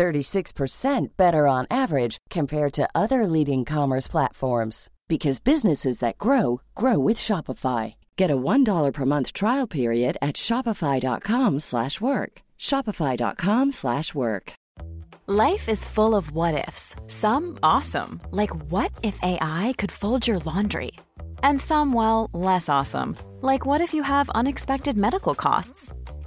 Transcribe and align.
36% 0.00 1.08
better 1.18 1.46
on 1.46 1.66
average 1.70 2.16
compared 2.30 2.72
to 2.72 2.88
other 2.94 3.26
leading 3.26 3.66
commerce 3.66 4.08
platforms 4.08 4.88
because 5.08 5.40
businesses 5.40 5.98
that 5.98 6.16
grow 6.16 6.62
grow 6.74 6.98
with 6.98 7.18
Shopify. 7.18 7.96
Get 8.16 8.30
a 8.30 8.42
$1 8.52 8.92
per 8.94 9.04
month 9.04 9.34
trial 9.34 9.66
period 9.66 10.16
at 10.22 10.36
shopify.com/work. 10.36 12.32
shopify.com/work. 12.68 14.46
Life 15.26 15.68
is 15.68 15.84
full 15.84 16.14
of 16.14 16.32
what 16.32 16.68
ifs. 16.68 16.96
Some 17.06 17.58
awesome, 17.62 18.20
like 18.40 18.52
what 18.72 18.90
if 19.02 19.16
AI 19.22 19.74
could 19.78 19.92
fold 19.92 20.26
your 20.26 20.40
laundry? 20.50 20.90
And 21.42 21.60
some 21.60 21.92
well, 21.92 22.28
less 22.32 22.68
awesome, 22.68 23.16
like 23.42 23.66
what 23.66 23.80
if 23.80 23.94
you 23.94 24.02
have 24.02 24.36
unexpected 24.40 24.96
medical 24.96 25.34
costs? 25.34 25.92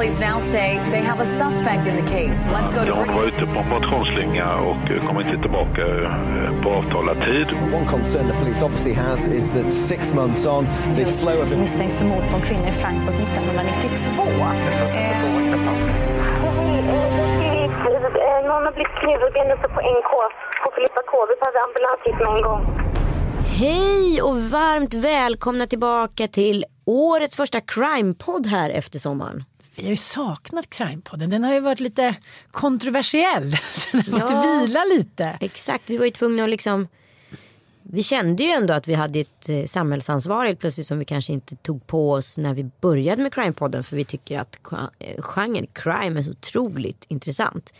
Police 0.00 0.20
now 0.20 0.40
say 0.40 0.80
they 0.90 1.02
have 1.02 1.20
a 1.20 1.26
suspect 1.26 1.86
in 1.86 1.94
the 1.96 2.10
case. 2.10 2.48
Let's 2.48 2.72
go 2.72 2.84
to 2.84 2.92
Hon 2.94 3.14
var 3.16 3.24
ute 3.24 3.46
på 3.46 3.58
en 3.58 3.68
motionsslinga 3.68 4.56
och 4.56 5.06
kom 5.06 5.20
inte 5.20 5.38
tillbaka 5.42 5.82
eh, 6.04 6.62
på 6.62 6.70
avtalad 6.70 7.16
tid. 7.24 7.46
One 7.74 7.86
concern 7.86 8.28
the 8.28 8.34
police 8.34 8.64
obviously 8.64 8.94
has 8.94 9.28
is 9.28 9.50
that 9.50 9.72
six 9.72 10.14
months 10.14 10.46
on, 10.46 10.66
the 10.96 11.04
flow 11.04 11.42
of 11.42 11.56
misstänks 11.56 11.98
för 11.98 12.04
mord 12.04 12.24
på 12.30 12.36
en 12.36 12.42
kvinna 12.42 12.68
i 12.68 12.72
Frankfurt 12.72 13.14
1992. 13.14 14.22
Någon 18.50 18.64
har 18.66 18.72
blivit 18.72 18.94
knivhuggen 19.02 19.50
uppe 19.54 19.68
på 19.68 19.80
NK 19.98 20.12
på 20.64 20.70
Filippa 20.74 21.02
K. 21.10 21.12
Vi 21.30 21.34
behöver 21.40 21.60
ambulans 21.68 22.00
hit 22.04 22.18
med 22.24 22.36
en 22.36 22.42
gång. 22.42 22.62
Hej 23.58 24.22
och 24.22 24.36
varmt 24.36 24.94
välkomna 24.94 25.66
tillbaka 25.66 26.28
till 26.28 26.64
årets 26.86 27.36
första 27.36 27.60
crime-podd 27.60 28.46
här 28.46 28.70
efter 28.70 28.98
sommaren. 28.98 29.44
Vi 29.80 29.84
har 29.86 29.90
ju 29.90 29.96
saknat 29.96 30.66
Crime-podden. 30.70 31.30
Den 31.30 31.44
har 31.44 31.54
ju 31.54 31.60
varit 31.60 31.80
lite 31.80 32.14
kontroversiell. 32.50 33.50
Den 33.92 34.00
har 34.12 34.20
fått 34.20 34.30
Ja. 34.30 34.60
vila 34.66 34.84
lite. 34.84 35.38
Exakt, 35.40 35.82
vi 35.86 35.96
var 35.96 36.04
ju 36.04 36.10
tvungna 36.10 36.44
att 36.44 36.50
liksom 36.50 36.88
vi 37.82 38.02
kände 38.02 38.42
ju 38.42 38.50
ändå 38.50 38.74
att 38.74 38.88
vi 38.88 38.94
hade 38.94 39.20
ett 39.20 39.48
eh, 39.48 39.64
samhällsansvar 39.64 40.46
helt 40.46 40.58
plötsligt 40.60 40.86
som 40.86 40.98
vi 40.98 41.04
kanske 41.04 41.32
inte 41.32 41.56
tog 41.56 41.86
på 41.86 42.12
oss 42.12 42.38
när 42.38 42.54
vi 42.54 42.64
började 42.80 43.22
med 43.22 43.32
Crime-podden 43.32 43.82
för 43.82 43.96
vi 43.96 44.04
tycker 44.04 44.38
att 44.38 44.58
eh, 44.98 45.22
genren 45.22 45.66
crime 45.72 46.18
är 46.18 46.22
så 46.22 46.30
otroligt 46.30 47.04
intressant. 47.08 47.74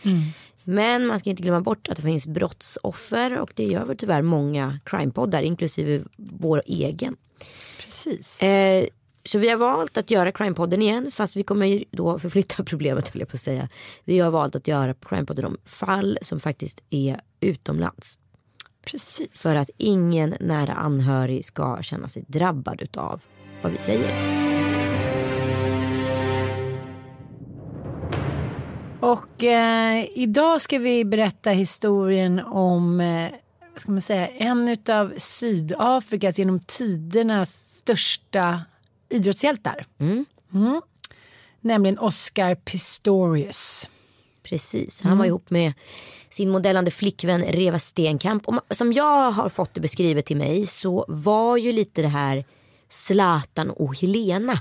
Men 0.63 1.07
man 1.07 1.19
ska 1.19 1.29
inte 1.29 1.43
glömma 1.43 1.61
bort 1.61 1.89
att 1.89 1.95
det 1.95 2.01
finns 2.01 2.27
brottsoffer 2.27 3.37
och 3.39 3.51
det 3.55 3.63
gör 3.63 3.85
väl 3.85 3.97
tyvärr 3.97 4.21
många 4.21 4.79
crime-poddar 4.85 5.41
inklusive 5.41 6.03
vår 6.17 6.61
egen. 6.65 7.15
Precis. 7.85 8.39
Eh, 8.41 8.85
så 9.23 9.37
vi 9.37 9.49
har 9.49 9.57
valt 9.57 9.97
att 9.97 10.11
göra 10.11 10.31
Crime-podden 10.31 10.81
igen 10.81 11.11
fast 11.11 11.35
vi 11.35 11.43
kommer 11.43 11.83
då 11.91 12.19
förflytta 12.19 12.63
problemet 12.65 13.07
höll 13.07 13.19
jag 13.19 13.29
på 13.29 13.35
att 13.35 13.41
säga. 13.41 13.69
Vi 14.03 14.19
har 14.19 14.31
valt 14.31 14.55
att 14.55 14.67
göra 14.67 14.93
Crime-podden 14.93 15.45
om 15.45 15.57
fall 15.65 16.17
som 16.21 16.39
faktiskt 16.39 16.83
är 16.89 17.19
utomlands. 17.39 18.17
Precis. 18.85 19.41
För 19.41 19.55
att 19.55 19.69
ingen 19.77 20.35
nära 20.39 20.73
anhörig 20.73 21.45
ska 21.45 21.77
känna 21.81 22.07
sig 22.07 22.23
drabbad 22.27 22.81
utav 22.81 23.21
vad 23.61 23.71
vi 23.71 23.77
säger. 23.77 24.41
Och 28.99 29.43
eh, 29.43 30.05
idag 30.15 30.61
ska 30.61 30.79
vi 30.79 31.05
berätta 31.05 31.49
historien 31.49 32.39
om 32.39 33.01
eh, 33.01 33.31
ska 33.75 33.91
man 33.91 34.01
säga, 34.01 34.27
en 34.27 34.77
av 34.89 35.13
Sydafrikas 35.17 36.39
genom 36.39 36.59
tiderna 36.59 37.45
största 37.45 38.61
idrottshjältar. 39.11 39.85
Mm. 39.99 40.25
Nämligen 41.61 41.99
Oscar 41.99 42.55
Pistorius. 42.55 43.89
Precis, 44.43 45.01
han 45.01 45.17
var 45.17 45.25
ihop 45.25 45.49
med 45.49 45.73
sin 46.29 46.49
modellande 46.49 46.91
flickvän 46.91 47.41
Reva 47.41 47.79
Stenkamp. 47.79 48.47
Och 48.47 48.61
som 48.69 48.93
jag 48.93 49.31
har 49.31 49.49
fått 49.49 49.73
det 49.73 49.81
beskrivet 49.81 50.25
till 50.25 50.37
mig 50.37 50.65
så 50.65 51.05
var 51.07 51.57
ju 51.57 51.71
lite 51.71 52.01
det 52.01 52.07
här 52.07 52.45
Zlatan 52.89 53.69
och 53.69 53.97
Helena 53.97 54.59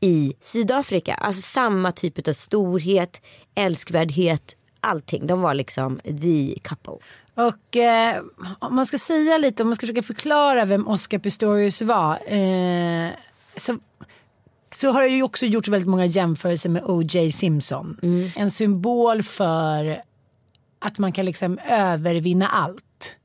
i 0.00 0.34
Sydafrika. 0.40 1.14
Alltså 1.14 1.42
samma 1.42 1.92
typ 1.92 2.28
av 2.28 2.32
storhet, 2.32 3.20
älskvärdhet, 3.54 4.56
allting. 4.80 5.26
De 5.26 5.40
var 5.40 5.54
liksom 5.54 6.00
the 6.04 6.58
couple. 6.62 6.98
Och 7.34 7.76
eh, 7.76 8.22
om 8.58 8.74
man 8.74 8.86
ska 8.86 8.98
säga 8.98 9.38
lite, 9.38 9.62
om 9.62 9.68
man 9.68 9.76
ska 9.76 9.86
försöka 9.86 10.02
förklara 10.02 10.64
vem 10.64 10.88
Oscar 10.88 11.18
Pistorius 11.18 11.82
var. 11.82 12.18
Eh, 12.26 13.10
så, 13.56 13.78
så 14.74 14.90
har 14.92 15.02
det 15.02 15.08
ju 15.08 15.22
också 15.22 15.46
gjorts 15.46 15.68
väldigt 15.68 15.88
många 15.88 16.06
jämförelser 16.06 16.70
med 16.70 16.82
O.J. 16.84 17.32
Simpson. 17.32 17.96
En 18.36 18.50
symbol 18.50 19.22
för 19.22 20.02
att 20.78 20.98
man 20.98 21.12
kan 21.12 21.24
liksom 21.24 21.58
övervinna 21.70 22.48
allt. 22.48 23.16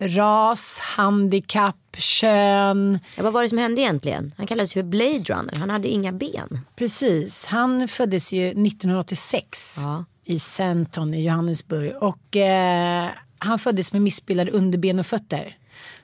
Ras, 0.00 0.78
handikapp, 0.78 1.96
kön. 1.98 2.98
Ja, 3.16 3.22
vad 3.22 3.32
var 3.32 3.42
det 3.42 3.48
som 3.48 3.58
hände 3.58 3.80
egentligen? 3.80 4.34
Han 4.36 4.46
kallades 4.46 4.72
för 4.72 4.82
Blade 4.82 5.18
Runner. 5.24 5.58
Han 5.58 5.70
hade 5.70 5.88
inga 5.88 6.12
ben. 6.12 6.60
Precis, 6.76 7.46
han 7.46 7.88
föddes 7.88 8.32
ju 8.32 8.46
1986 8.48 9.78
Ja. 9.82 10.04
i 10.24 10.38
Santon 10.38 11.14
i 11.14 11.22
Johannesburg. 11.26 11.92
Och 12.02 12.36
eh, 12.36 13.08
han 13.38 13.58
föddes 13.58 13.92
med 13.92 14.02
missbildade 14.02 14.50
underben 14.50 14.98
och 14.98 15.06
fötter. 15.06 15.56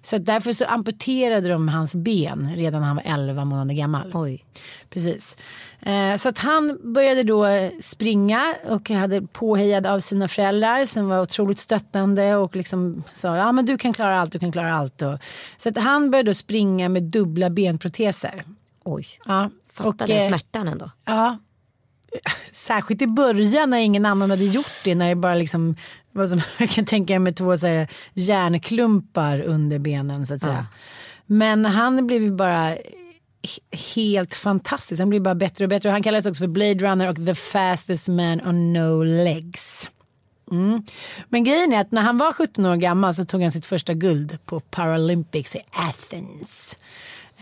Så 0.03 0.19
därför 0.19 0.53
så 0.53 0.65
amputerade 0.65 1.49
de 1.49 1.69
hans 1.69 1.95
ben 1.95 2.55
redan 2.57 2.81
när 2.81 2.89
han 2.89 2.97
var 2.97 3.05
11 3.07 3.45
månader 3.45 3.75
gammal. 3.75 4.11
Oj. 4.15 4.45
Precis. 4.91 5.37
Eh, 5.81 6.17
så 6.17 6.29
att 6.29 6.39
han 6.39 6.79
började 6.83 7.23
då 7.23 7.47
eh, 7.47 7.71
springa 7.81 8.55
och 8.69 8.91
hade 8.91 9.23
påhejad 9.23 9.87
av 9.87 10.01
sina 10.01 10.29
föräldrar 10.29 10.85
som 10.85 11.09
var 11.09 11.21
otroligt 11.21 11.59
stöttande 11.59 12.37
och 12.37 12.57
liksom 12.57 13.05
sa 13.15 13.37
ja 13.37 13.53
men 13.53 13.67
du 13.67 13.79
kan 13.79 13.93
klara 13.93 14.21
allt, 14.21 14.33
du 14.33 14.39
kan 14.39 14.53
klara 14.53 14.75
allt. 14.75 15.03
Och, 15.03 15.19
så 15.57 15.69
att 15.69 15.79
han 15.79 16.11
började 16.11 16.31
då 16.31 16.35
springa 16.35 16.89
med 16.89 17.03
dubbla 17.03 17.51
benproteser. 17.51 18.45
Oj. 18.85 19.07
Ja. 19.27 19.51
Fatta 19.73 19.89
och, 19.89 19.97
den 19.97 20.23
eh, 20.23 20.29
smärtan 20.29 20.69
ändå. 20.69 20.91
Ja. 21.05 21.39
Särskilt 22.53 23.03
i 23.03 23.07
början 23.07 23.71
när 23.71 23.79
ingen 23.79 24.07
annan 24.07 24.31
hade 24.31 24.45
gjort 24.45 24.81
det. 24.85 24.95
När 24.95 25.09
det 25.09 25.15
bara 25.15 25.35
liksom 25.35 25.77
var 26.13 26.27
som 26.27 26.41
jag 26.59 26.71
kan 26.71 26.85
tänka 26.85 27.13
mig 27.13 27.19
med 27.19 27.37
två 27.37 27.57
så 27.57 27.67
här, 27.67 27.89
järnklumpar 28.15 29.41
under 29.41 29.79
benen 29.79 30.27
så 30.27 30.35
att 30.35 30.41
säga. 30.41 30.67
Men 31.27 31.65
han 31.65 32.07
blev 32.07 32.23
ju 32.23 32.31
bara 32.31 32.77
he- 33.43 33.95
helt 33.95 34.35
fantastisk. 34.35 34.99
Han 34.99 35.09
blev 35.09 35.23
bara 35.23 35.35
bättre 35.35 35.65
och 35.65 35.69
bättre. 35.71 35.89
Han 35.89 36.03
kallades 36.03 36.27
också 36.27 36.39
för 36.39 36.49
Blade 36.49 36.75
Runner 36.75 37.09
och 37.09 37.27
the 37.27 37.35
fastest 37.35 38.09
man 38.09 38.41
on 38.47 38.73
no 38.73 39.03
legs. 39.05 39.91
Mm. 40.51 40.83
Men 41.29 41.45
grejen 41.45 41.73
är 41.73 41.81
att 41.81 41.93
när 41.93 42.03
han 42.03 42.19
var 42.19 42.33
17 42.33 42.67
år 42.67 42.77
gammal 42.77 43.15
så 43.15 43.25
tog 43.25 43.43
han 43.43 43.53
sitt 43.53 43.67
första 43.67 43.95
guld 43.95 44.39
på 44.47 44.61
Paralympics 44.61 45.57
i 45.57 45.61
Athens. 45.73 46.79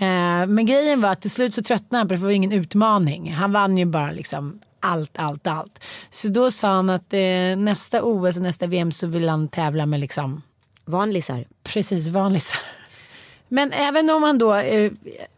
Eh, 0.03 0.47
men 0.47 0.67
grejen 0.67 1.01
var 1.01 1.11
att 1.11 1.21
till 1.21 1.31
slut 1.31 1.55
så 1.55 1.63
tröttnade 1.63 2.01
han 2.01 2.09
på 2.09 2.15
det 2.15 2.19
för 2.19 2.27
det 2.27 2.29
var 2.29 2.37
ingen 2.37 2.53
utmaning. 2.53 3.33
Han 3.33 3.53
vann 3.53 3.79
ju 3.79 3.85
bara 3.85 4.11
liksom 4.11 4.61
allt, 4.81 5.19
allt, 5.19 5.47
allt. 5.47 5.85
Så 6.11 6.29
då 6.29 6.51
sa 6.51 6.69
han 6.69 6.91
att 6.91 7.13
eh, 7.13 7.57
nästa 7.57 8.03
OS 8.03 8.37
och 8.37 8.43
nästa 8.43 8.67
VM 8.67 8.93
så 8.93 9.07
vill 9.07 9.29
han 9.29 9.49
tävla 9.49 9.87
med 9.87 10.01
liksom 10.01 10.43
Vanlisar. 10.85 11.45
precis 11.63 12.09
vanligt. 12.09 12.53
Men 13.49 13.73
även 13.73 14.11
om 14.11 14.23
han 14.23 14.39
då 14.39 14.55
eh, 14.55 14.93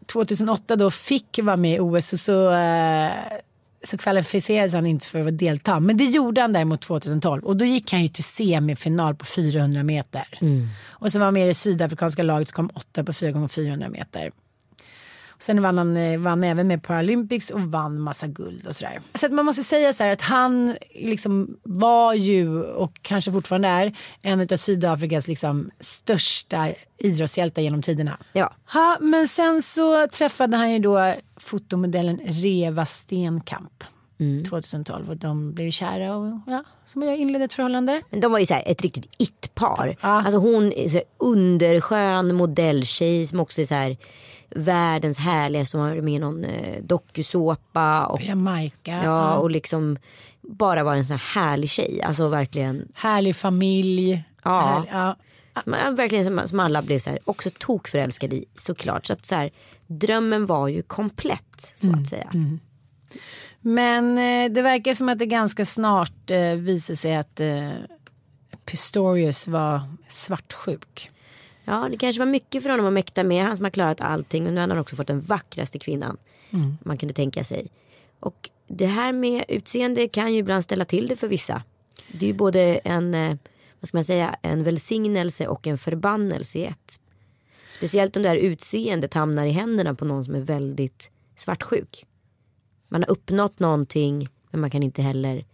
2008 0.05 0.75
då 0.75 0.91
fick 0.91 1.39
vara 1.43 1.57
med 1.57 1.75
i 1.75 1.79
OS 1.79 2.07
så, 2.07 2.17
så, 2.17 2.51
eh, 2.51 3.11
så 3.83 3.97
kvalificerades 3.97 4.73
han 4.73 4.85
inte 4.85 5.07
för 5.07 5.27
att 5.27 5.37
delta. 5.37 5.79
Men 5.79 5.97
det 5.97 6.05
gjorde 6.05 6.41
han 6.41 6.53
däremot 6.53 6.81
2012 6.81 7.43
och 7.43 7.57
då 7.57 7.65
gick 7.65 7.91
han 7.91 8.01
ju 8.01 8.07
till 8.07 8.23
semifinal 8.23 9.15
på 9.15 9.25
400 9.25 9.83
meter. 9.83 10.27
Och 10.87 11.11
så 11.11 11.19
var 11.19 11.25
han 11.25 11.33
med 11.33 11.43
i 11.43 11.47
det 11.47 11.53
sydafrikanska 11.53 12.23
laget 12.23 12.49
som 12.49 12.55
kom 12.55 12.77
åtta 12.77 13.03
på 13.03 13.13
4 13.13 13.31
gånger 13.31 13.47
400 13.47 13.89
meter. 13.89 14.31
Sen 15.39 15.61
vann 15.61 15.77
han 15.77 15.97
eh, 15.97 16.19
vann 16.19 16.43
även 16.43 16.67
med 16.67 16.83
Paralympics 16.83 17.49
och 17.49 17.61
vann 17.61 17.99
massa 17.99 18.27
guld 18.27 18.67
och 18.67 18.75
sådär. 18.75 18.99
Så 19.15 19.25
att 19.25 19.31
man 19.31 19.45
måste 19.45 19.63
säga 19.63 19.93
så 19.93 20.03
här 20.03 20.13
att 20.13 20.21
han 20.21 20.75
liksom 20.95 21.57
var 21.63 22.13
ju 22.13 22.63
och 22.63 22.99
kanske 23.01 23.31
fortfarande 23.31 23.67
är 23.67 23.97
en 24.21 24.41
av 24.41 24.57
Sydafrikas 24.57 25.27
liksom 25.27 25.71
största 25.79 26.67
idrottshjältar 26.97 27.61
genom 27.61 27.81
tiderna. 27.81 28.17
Ja. 28.33 28.53
Ha, 28.73 28.97
men 29.01 29.27
sen 29.27 29.61
så 29.61 30.07
träffade 30.07 30.57
han 30.57 30.71
ju 30.71 30.79
då 30.79 31.13
fotomodellen 31.37 32.19
Reva 32.25 32.85
Stenkamp. 32.85 33.83
2012 34.49 35.09
och 35.09 35.17
de 35.17 35.53
blev 35.53 35.71
kära 35.71 36.15
och 36.15 36.39
ja, 36.47 36.63
som 36.85 37.03
jag 37.03 37.17
inledde 37.17 37.45
ett 37.45 37.53
förhållande. 37.53 38.01
Men 38.09 38.19
de 38.19 38.31
var 38.31 38.39
ju 38.39 38.45
så 38.45 38.53
här 38.53 38.63
ett 38.65 38.81
riktigt 38.81 39.15
it-par. 39.17 39.95
Alltså 39.99 40.37
hon 40.37 40.71
är 40.71 40.89
så 40.89 41.01
underskön 41.17 42.35
modelltjej 42.35 43.27
som 43.27 43.39
också 43.39 43.61
är 43.61 43.65
så 43.65 43.75
här 43.75 43.97
världens 44.55 45.17
härligaste 45.17 45.71
som 45.71 45.79
har 45.79 46.01
med 46.01 46.13
i 46.13 46.19
någon 46.19 46.45
eh, 46.45 46.83
dokusåpa. 46.83 48.05
Och, 48.05 48.21
Jamaica. 48.21 49.01
ja, 49.03 49.35
och 49.35 49.51
liksom 49.51 49.97
bara 50.41 50.83
var 50.83 50.95
en 50.95 51.05
sån 51.05 51.17
här 51.17 51.41
härlig 51.41 51.69
tjej. 51.69 52.01
Alltså 52.01 52.27
verkligen. 52.27 52.87
Härlig 52.93 53.35
familj. 53.35 54.23
Ja. 54.43 54.61
Härlig, 54.61 54.89
ja. 54.91 55.15
Man, 55.65 55.95
verkligen 55.95 56.25
som, 56.25 56.47
som 56.47 56.59
alla 56.59 56.81
blev 56.81 56.99
så 56.99 57.09
här, 57.09 57.19
också 57.25 57.49
tokförälskade 57.59 58.35
i 58.35 58.45
såklart. 58.55 59.05
Så 59.05 59.13
att 59.13 59.25
så 59.25 59.35
här, 59.35 59.49
drömmen 59.87 60.45
var 60.45 60.67
ju 60.67 60.81
komplett 60.81 61.71
så 61.75 61.93
att 61.93 62.07
säga. 62.07 62.31
Men 63.61 64.17
eh, 64.17 64.53
det 64.53 64.61
verkar 64.61 64.93
som 64.93 65.09
att 65.09 65.19
det 65.19 65.25
ganska 65.25 65.65
snart 65.65 66.31
eh, 66.31 66.53
visar 66.53 66.95
sig 66.95 67.15
att 67.15 67.39
eh, 67.39 67.71
Pistorius 68.65 69.47
var 69.47 69.81
svartsjuk. 70.07 71.09
Ja, 71.65 71.87
det 71.91 71.97
kanske 71.97 72.19
var 72.19 72.25
mycket 72.25 72.63
för 72.63 72.69
honom 72.69 72.85
att 72.85 72.93
mäkta 72.93 73.23
med. 73.23 73.45
Han 73.45 73.55
som 73.55 73.65
har 73.65 73.69
klarat 73.69 74.01
allting. 74.01 74.43
Men 74.43 74.55
nu 74.55 74.61
har 74.61 74.67
han 74.67 74.79
också 74.79 74.95
fått 74.95 75.07
den 75.07 75.21
vackraste 75.21 75.79
kvinnan 75.79 76.17
man 76.79 76.97
kunde 76.97 77.13
tänka 77.13 77.43
sig. 77.43 77.67
Och 78.19 78.49
det 78.67 78.85
här 78.85 79.13
med 79.13 79.45
utseende 79.47 80.07
kan 80.07 80.33
ju 80.33 80.39
ibland 80.39 80.63
ställa 80.63 80.85
till 80.85 81.07
det 81.07 81.15
för 81.15 81.27
vissa. 81.27 81.63
Det 82.11 82.25
är 82.25 82.27
ju 82.27 82.33
både 82.33 82.61
en, 82.75 83.13
eh, 83.13 83.37
vad 83.79 83.87
ska 83.87 83.97
man 83.97 84.05
säga, 84.05 84.35
en 84.41 84.63
välsignelse 84.63 85.47
och 85.47 85.67
en 85.67 85.77
förbannelse 85.77 86.59
i 86.59 86.65
ett. 86.65 86.99
Speciellt 87.71 88.17
om 88.17 88.23
det 88.23 88.29
här 88.29 88.35
utseendet 88.35 89.13
hamnar 89.13 89.45
i 89.45 89.51
händerna 89.51 89.95
på 89.95 90.05
någon 90.05 90.23
som 90.23 90.35
är 90.35 90.39
väldigt 90.39 91.11
svartsjuk. 91.35 92.05
Man 92.87 93.03
har 93.03 93.11
uppnått 93.11 93.59
någonting 93.59 94.29
men 94.51 94.61
man 94.61 94.69
kan 94.69 94.83
inte 94.83 95.01
heller 95.01 95.45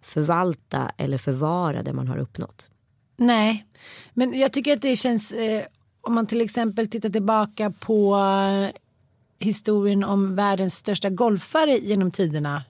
förvalta 0.00 0.92
eller 0.96 1.18
förvara 1.18 1.82
det 1.82 1.92
man 1.92 2.08
har 2.08 2.18
uppnått. 2.18 2.70
Nej, 3.20 3.66
men 4.14 4.38
jag 4.38 4.52
tycker 4.52 4.72
att 4.72 4.82
det 4.82 4.96
känns 4.96 5.32
eh, 5.32 5.64
om 6.00 6.14
man 6.14 6.26
till 6.26 6.40
exempel 6.40 6.88
tittar 6.88 7.08
tillbaka 7.08 7.70
på 7.70 8.16
eh, 8.16 8.80
historien 9.38 10.04
om 10.04 10.34
världens 10.36 10.76
största 10.76 11.10
golfare 11.10 11.78
genom 11.78 12.10
tiderna. 12.10 12.62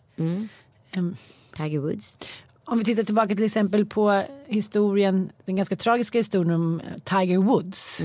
Em, 0.90 1.16
Tiger 1.56 1.78
Woods. 1.78 2.16
om 2.64 2.78
vi 2.78 2.84
tittar 2.84 3.02
tillbaka 3.02 3.34
till 3.34 3.44
exempel 3.44 3.86
på 3.86 4.24
historien, 4.46 5.30
den 5.44 5.56
ganska 5.56 5.76
tragiska 5.76 6.18
historien 6.18 6.54
om 6.54 6.80
eh, 6.80 6.98
Tiger 7.04 7.38
Woods. 7.38 8.02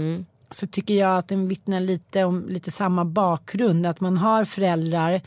Så 0.52 0.68
tycker 0.68 0.94
jag 0.94 1.18
att 1.18 1.28
den 1.28 1.48
vittnar 1.48 1.80
lite 1.80 2.24
om 2.24 2.46
lite 2.50 2.72
samma 2.72 3.06
bakgrund. 3.06 3.86
Att 3.86 4.00
man 4.02 4.18
har 4.18 4.46
föräldrar, 4.46 5.22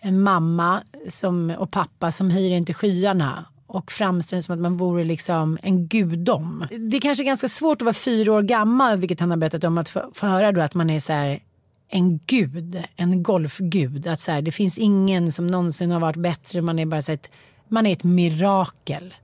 en 0.00 0.20
mamma 0.20 0.82
som, 1.08 1.50
och 1.58 1.70
pappa 1.70 2.12
som 2.12 2.30
höjer 2.30 2.56
inte 2.56 2.74
skyarna. 2.74 3.44
Och 3.74 3.92
framställer 3.92 4.42
som 4.42 4.54
att 4.54 4.60
man 4.60 4.76
vore 4.76 5.04
liksom 5.04 5.58
en 5.62 5.86
gudom. 5.86 6.66
Det 6.90 6.96
är 6.96 7.00
kanske 7.00 7.24
ganska 7.24 7.48
svårt 7.48 7.82
att 7.82 7.84
vara 7.84 7.94
fyra 7.94 8.32
år 8.32 8.42
gammal, 8.42 8.98
vilket 8.98 9.20
han 9.20 9.30
har 9.30 9.36
berättat 9.36 9.64
om, 9.64 9.78
att 9.78 9.88
få, 9.88 10.10
få 10.14 10.26
höra 10.26 10.52
då 10.52 10.60
att 10.60 10.74
man 10.74 10.90
är 10.90 11.00
så 11.00 11.12
här 11.12 11.40
en 11.88 12.20
gud, 12.26 12.82
en 12.96 13.22
golfgud. 13.22 14.06
Att 14.06 14.20
så 14.20 14.32
här, 14.32 14.42
det 14.42 14.52
finns 14.52 14.78
ingen 14.78 15.32
som 15.32 15.46
någonsin 15.46 15.90
har 15.90 16.00
varit 16.00 16.16
bättre, 16.16 16.62
man 16.62 16.78
är 16.78 16.86
bara 16.86 17.02
så 17.02 17.12
ett, 17.12 17.30
man 17.68 17.86
är 17.86 17.92
ett 17.92 18.04
mirakel. 18.04 19.14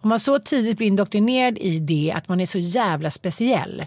Om 0.00 0.08
man 0.08 0.20
så 0.20 0.38
tidigt 0.38 0.76
blir 0.76 0.86
indoktrinerad 0.86 1.58
i 1.58 1.78
det 1.78 2.12
att 2.16 2.28
man 2.28 2.40
är 2.40 2.46
så 2.46 2.58
jävla 2.58 3.10
speciell. 3.10 3.84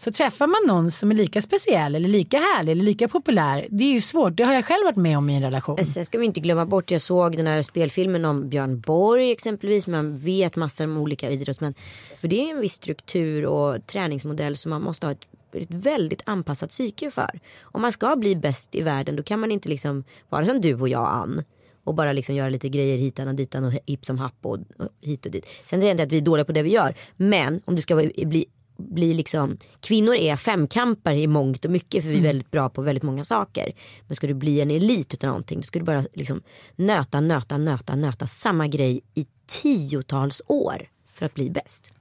Så 0.00 0.12
träffar 0.12 0.46
man 0.46 0.76
någon 0.76 0.90
som 0.90 1.10
är 1.10 1.14
lika 1.14 1.40
speciell 1.40 1.94
eller 1.94 2.08
lika 2.08 2.38
härlig 2.38 2.72
eller 2.72 2.84
lika 2.84 3.08
populär. 3.08 3.66
Det 3.70 3.84
är 3.84 3.92
ju 3.92 4.00
svårt, 4.00 4.36
det 4.36 4.42
har 4.42 4.54
jag 4.54 4.64
själv 4.64 4.84
varit 4.84 4.96
med 4.96 5.18
om 5.18 5.30
i 5.30 5.36
en 5.36 5.42
relation. 5.42 5.84
Sen 5.84 6.04
ska 6.04 6.18
vi 6.18 6.26
inte 6.26 6.40
glömma 6.40 6.66
bort, 6.66 6.90
jag 6.90 7.00
såg 7.00 7.36
den 7.36 7.46
här 7.46 7.62
spelfilmen 7.62 8.24
om 8.24 8.48
Björn 8.48 8.80
Borg 8.80 9.30
exempelvis. 9.30 9.86
Man 9.86 10.16
vet 10.16 10.56
massor 10.56 10.84
om 10.84 10.96
olika 10.96 11.30
idrottsmän. 11.30 11.74
För 12.20 12.28
det 12.28 12.40
är 12.40 12.50
en 12.50 12.60
viss 12.60 12.72
struktur 12.72 13.46
och 13.46 13.86
träningsmodell 13.86 14.56
som 14.56 14.70
man 14.70 14.82
måste 14.82 15.06
ha 15.06 15.12
ett, 15.12 15.26
ett 15.52 15.70
väldigt 15.70 16.22
anpassat 16.26 16.70
psyke 16.70 17.10
för. 17.10 17.40
Om 17.60 17.82
man 17.82 17.92
ska 17.92 18.16
bli 18.16 18.36
bäst 18.36 18.74
i 18.74 18.82
världen 18.82 19.16
då 19.16 19.22
kan 19.22 19.40
man 19.40 19.52
inte 19.52 19.68
liksom 19.68 20.04
vara 20.28 20.46
som 20.46 20.60
du 20.60 20.74
och 20.74 20.88
jag 20.88 21.08
Ann. 21.08 21.44
Och 21.84 21.94
bara 21.94 22.12
liksom 22.12 22.34
göra 22.34 22.48
lite 22.48 22.68
grejer 22.68 22.98
hitan 22.98 23.28
och 23.28 23.34
ditan 23.34 23.64
och 23.64 23.72
hipp 23.86 24.06
som 24.06 24.18
happ 24.18 24.36
och, 24.42 24.58
hit 25.00 25.26
och 25.26 25.32
dit. 25.32 25.46
Sen 25.66 25.80
säger 25.80 25.84
jag 25.84 25.94
inte 25.94 26.02
att 26.02 26.12
vi 26.12 26.16
är 26.16 26.22
dåliga 26.22 26.44
på 26.44 26.52
det 26.52 26.62
vi 26.62 26.70
gör. 26.70 26.94
Men 27.16 27.60
om 27.64 27.76
du 27.76 27.82
ska 27.82 27.96
bli 27.96 28.46
bli 28.80 29.14
liksom, 29.14 29.58
kvinnor 29.80 30.14
är 30.14 30.36
femkampare 30.36 31.18
i 31.18 31.26
mångt 31.26 31.64
och 31.64 31.70
mycket 31.70 32.04
för 32.04 32.10
vi 32.10 32.18
är 32.18 32.22
väldigt 32.22 32.50
bra 32.50 32.68
på 32.68 32.82
väldigt 32.82 33.02
många 33.02 33.24
saker. 33.24 33.72
Men 34.06 34.16
ska 34.16 34.26
du 34.26 34.34
bli 34.34 34.60
en 34.60 34.70
elit 34.70 35.14
utav 35.14 35.28
någonting 35.28 35.60
då 35.60 35.66
ska 35.66 35.78
du 35.78 35.84
bara 35.84 36.04
liksom 36.12 36.42
nöta, 36.76 37.20
nöta, 37.20 37.58
nöta, 37.58 37.96
nöta 37.96 38.26
samma 38.26 38.66
grej 38.66 39.00
i 39.14 39.26
tiotals 39.46 40.42
år 40.46 40.88
för 41.14 41.26
att 41.26 41.34
bli 41.34 41.50
bäst. 41.50 41.92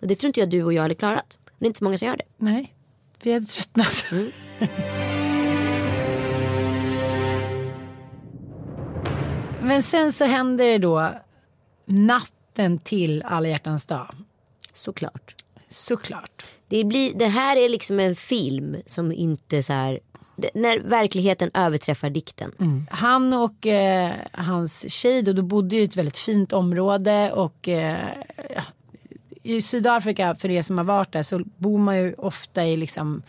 Och 0.00 0.06
det 0.06 0.14
tror 0.14 0.28
inte 0.28 0.40
jag 0.40 0.50
du 0.50 0.64
och 0.64 0.72
jag 0.72 0.82
hade 0.82 0.94
klarat. 0.94 1.38
Det 1.58 1.64
är 1.64 1.66
inte 1.66 1.78
så 1.78 1.84
många 1.84 1.98
som 1.98 2.08
gör 2.08 2.16
det. 2.16 2.24
Nej, 2.36 2.74
vi 3.22 3.32
hade 3.32 3.46
tröttnat. 3.46 4.04
Men 9.62 9.82
sen 9.82 10.12
så 10.12 10.24
händer 10.24 10.64
det 10.64 10.78
då 10.78 11.12
natten 11.84 12.78
till 12.78 13.22
alla 13.22 13.48
hjärtans 13.48 13.86
dag. 13.86 14.14
Såklart. 14.72 15.41
Såklart. 15.72 16.44
Det, 16.68 16.84
blir, 16.84 17.14
det 17.14 17.26
här 17.26 17.56
är 17.56 17.68
liksom 17.68 18.00
en 18.00 18.16
film 18.16 18.76
som 18.86 19.12
inte 19.12 19.62
så 19.62 19.72
här, 19.72 20.00
när 20.54 20.78
verkligheten 20.78 21.50
överträffar 21.54 22.10
dikten. 22.10 22.52
Han 22.90 23.32
och 23.32 23.66
eh, 23.66 24.12
hans 24.32 24.92
tjej 24.92 25.22
då, 25.22 25.32
då 25.32 25.42
bodde 25.42 25.76
i 25.76 25.84
ett 25.84 25.96
väldigt 25.96 26.18
fint 26.18 26.52
område 26.52 27.32
och 27.32 27.68
eh, 27.68 28.08
i 29.42 29.62
Sydafrika 29.62 30.34
för 30.34 30.50
er 30.50 30.62
som 30.62 30.78
har 30.78 30.84
varit 30.84 31.12
där 31.12 31.22
så 31.22 31.42
bor 31.56 31.78
man 31.78 31.96
ju 31.96 32.14
ofta 32.14 32.64
i 32.64 32.76
liksom 32.76 33.22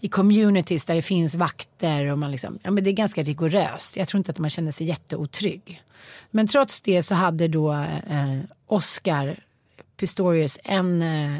i 0.00 0.08
communities 0.08 0.84
där 0.84 0.94
det 0.94 1.02
finns 1.02 1.34
vakter 1.34 2.12
och 2.12 2.18
man 2.18 2.30
liksom, 2.30 2.58
ja 2.62 2.70
men 2.70 2.84
det 2.84 2.90
är 2.90 2.92
ganska 2.92 3.22
rigoröst. 3.22 3.96
Jag 3.96 4.08
tror 4.08 4.18
inte 4.18 4.30
att 4.30 4.38
man 4.38 4.50
känner 4.50 4.72
sig 4.72 4.86
jätteotrygg. 4.86 5.82
Men 6.30 6.46
trots 6.46 6.80
det 6.80 7.02
så 7.02 7.14
hade 7.14 7.48
då 7.48 7.72
eh, 7.72 8.40
Oscar 8.66 9.36
Pistorius 9.96 10.58
en, 10.64 11.02
eh, 11.02 11.36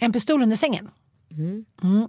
en 0.00 0.12
pistol 0.12 0.42
under 0.42 0.56
sängen. 0.56 0.90
Mm. 1.82 2.08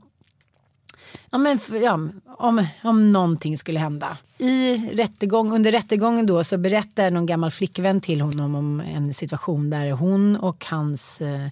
Ja, 1.31 1.38
men, 1.38 1.60
ja, 1.83 2.00
om, 2.38 2.67
om 2.83 3.12
någonting 3.12 3.57
skulle 3.57 3.79
hända. 3.79 4.17
I 4.38 4.77
rättegång, 4.77 5.53
under 5.53 5.71
rättegången 5.71 6.25
då 6.25 6.43
så 6.43 6.57
berättar 6.57 7.12
någon 7.12 7.25
gammal 7.25 7.51
flickvän 7.51 8.01
till 8.01 8.21
honom 8.21 8.55
om 8.55 8.79
en 8.79 9.13
situation 9.13 9.69
där 9.69 9.91
hon 9.91 10.36
och 10.36 10.65
hans 10.65 11.21
eh, 11.21 11.48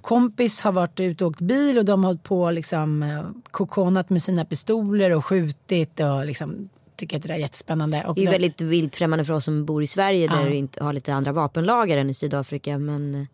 kompis 0.00 0.60
har 0.60 0.72
varit 0.72 1.00
ute 1.00 1.24
och 1.24 1.30
åkt 1.30 1.40
bil 1.40 1.78
och 1.78 1.84
de 1.84 2.04
har 2.04 2.10
hållit 2.10 2.22
på 2.22 2.50
liksom 2.50 3.02
eh, 3.02 3.24
kokonat 3.50 4.10
med 4.10 4.22
sina 4.22 4.44
pistoler 4.44 5.10
och 5.10 5.24
skjutit 5.24 6.00
och 6.00 6.26
liksom 6.26 6.68
tycker 6.96 7.16
att 7.16 7.22
det 7.22 7.28
där 7.28 7.34
är 7.34 7.38
jättespännande. 7.38 8.04
Och 8.04 8.14
Det 8.14 8.20
är 8.20 8.24
ju 8.24 8.30
väldigt 8.30 8.60
vilt 8.60 8.96
främmande 8.96 9.24
för 9.24 9.32
oss 9.32 9.44
som 9.44 9.64
bor 9.64 9.82
i 9.82 9.86
Sverige 9.86 10.28
där 10.28 10.48
vi 10.48 10.56
inte 10.56 10.84
har 10.84 10.92
lite 10.92 11.14
andra 11.14 11.32
vapenlagar 11.32 11.96
än 11.96 12.10
i 12.10 12.14
Sydafrika. 12.14 12.78
Men, 12.78 13.26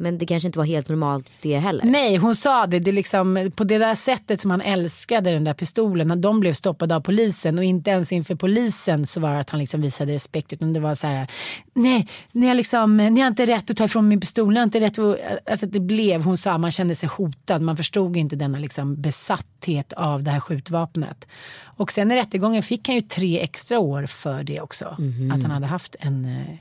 men 0.00 0.18
det 0.18 0.26
kanske 0.26 0.46
inte 0.46 0.58
var 0.58 0.66
helt 0.66 0.88
normalt 0.88 1.30
det 1.40 1.58
heller. 1.58 1.84
Nej, 1.84 2.16
hon 2.16 2.36
sa 2.36 2.66
det, 2.66 2.78
det 2.78 2.92
liksom, 2.92 3.50
på 3.54 3.64
det 3.64 3.78
där 3.78 3.94
sättet 3.94 4.40
som 4.40 4.50
han 4.50 4.60
älskade 4.60 5.30
den 5.30 5.44
där 5.44 5.54
pistolen. 5.54 6.08
När 6.08 6.16
de 6.16 6.40
blev 6.40 6.52
stoppade 6.52 6.96
av 6.96 7.00
polisen 7.00 7.58
och 7.58 7.64
inte 7.64 7.90
ens 7.90 8.12
inför 8.12 8.34
polisen 8.34 9.06
så 9.06 9.20
var 9.20 9.30
det 9.30 9.40
att 9.40 9.50
han 9.50 9.60
liksom 9.60 9.80
visade 9.80 10.12
respekt. 10.12 10.52
Utan 10.52 10.72
det 10.72 10.80
var 10.80 10.94
så 10.94 11.06
här, 11.06 11.30
nej, 11.74 12.08
ni 12.32 12.46
har, 12.46 12.54
liksom, 12.54 12.96
ni 12.96 13.20
har 13.20 13.28
inte 13.28 13.46
rätt 13.46 13.70
att 13.70 13.76
ta 13.76 13.84
ifrån 13.84 14.08
min 14.08 14.20
pistol. 14.20 14.52
Ni 14.52 14.58
har 14.58 14.64
inte 14.64 14.80
rätt 14.80 14.98
att, 14.98 15.16
alltså 15.50 15.66
det 15.66 15.80
blev, 15.80 16.22
hon 16.22 16.36
sa, 16.36 16.58
man 16.58 16.70
kände 16.70 16.94
sig 16.94 17.08
hotad. 17.08 17.62
Man 17.62 17.76
förstod 17.76 18.16
inte 18.16 18.36
denna 18.36 18.58
liksom 18.58 19.00
besatthet 19.02 19.92
av 19.92 20.22
det 20.22 20.30
här 20.30 20.40
skjutvapnet. 20.40 21.28
Och 21.64 21.92
sen 21.92 22.10
i 22.10 22.16
rättegången 22.16 22.62
fick 22.62 22.88
han 22.88 22.96
ju 22.96 23.02
tre 23.02 23.40
extra 23.40 23.78
år 23.78 24.06
för 24.06 24.42
det 24.42 24.60
också. 24.60 24.96
Att 25.32 25.42
han 25.42 25.50
hade 25.50 25.66
haft 25.66 25.96
en, 26.00 26.24
eh, 26.24 26.56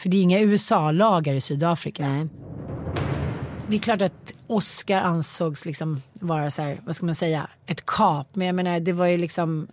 för 0.00 0.08
det 0.08 0.16
är 0.16 0.22
inga 0.22 0.40
USA-lagar 0.40 1.34
i 1.34 1.40
Sydafrika. 1.40 2.08
Nej. 2.08 2.28
Det 3.68 3.76
är 3.76 3.80
klart 3.80 4.02
att 4.02 4.32
Oscar 4.46 5.00
ansågs 5.00 5.64
liksom 5.64 6.02
vara 6.20 6.50
så 6.50 6.62
här, 6.62 6.80
vad 6.84 6.96
ska 6.96 7.06
man 7.06 7.14
säga, 7.14 7.48
ett 7.66 7.86
kap. 7.86 8.34
Men 8.34 8.46
jag 8.46 8.56
menar 8.56 8.80
det 8.80 8.92
var 8.92 9.06
ju 9.06 9.16
liksom 9.16 9.68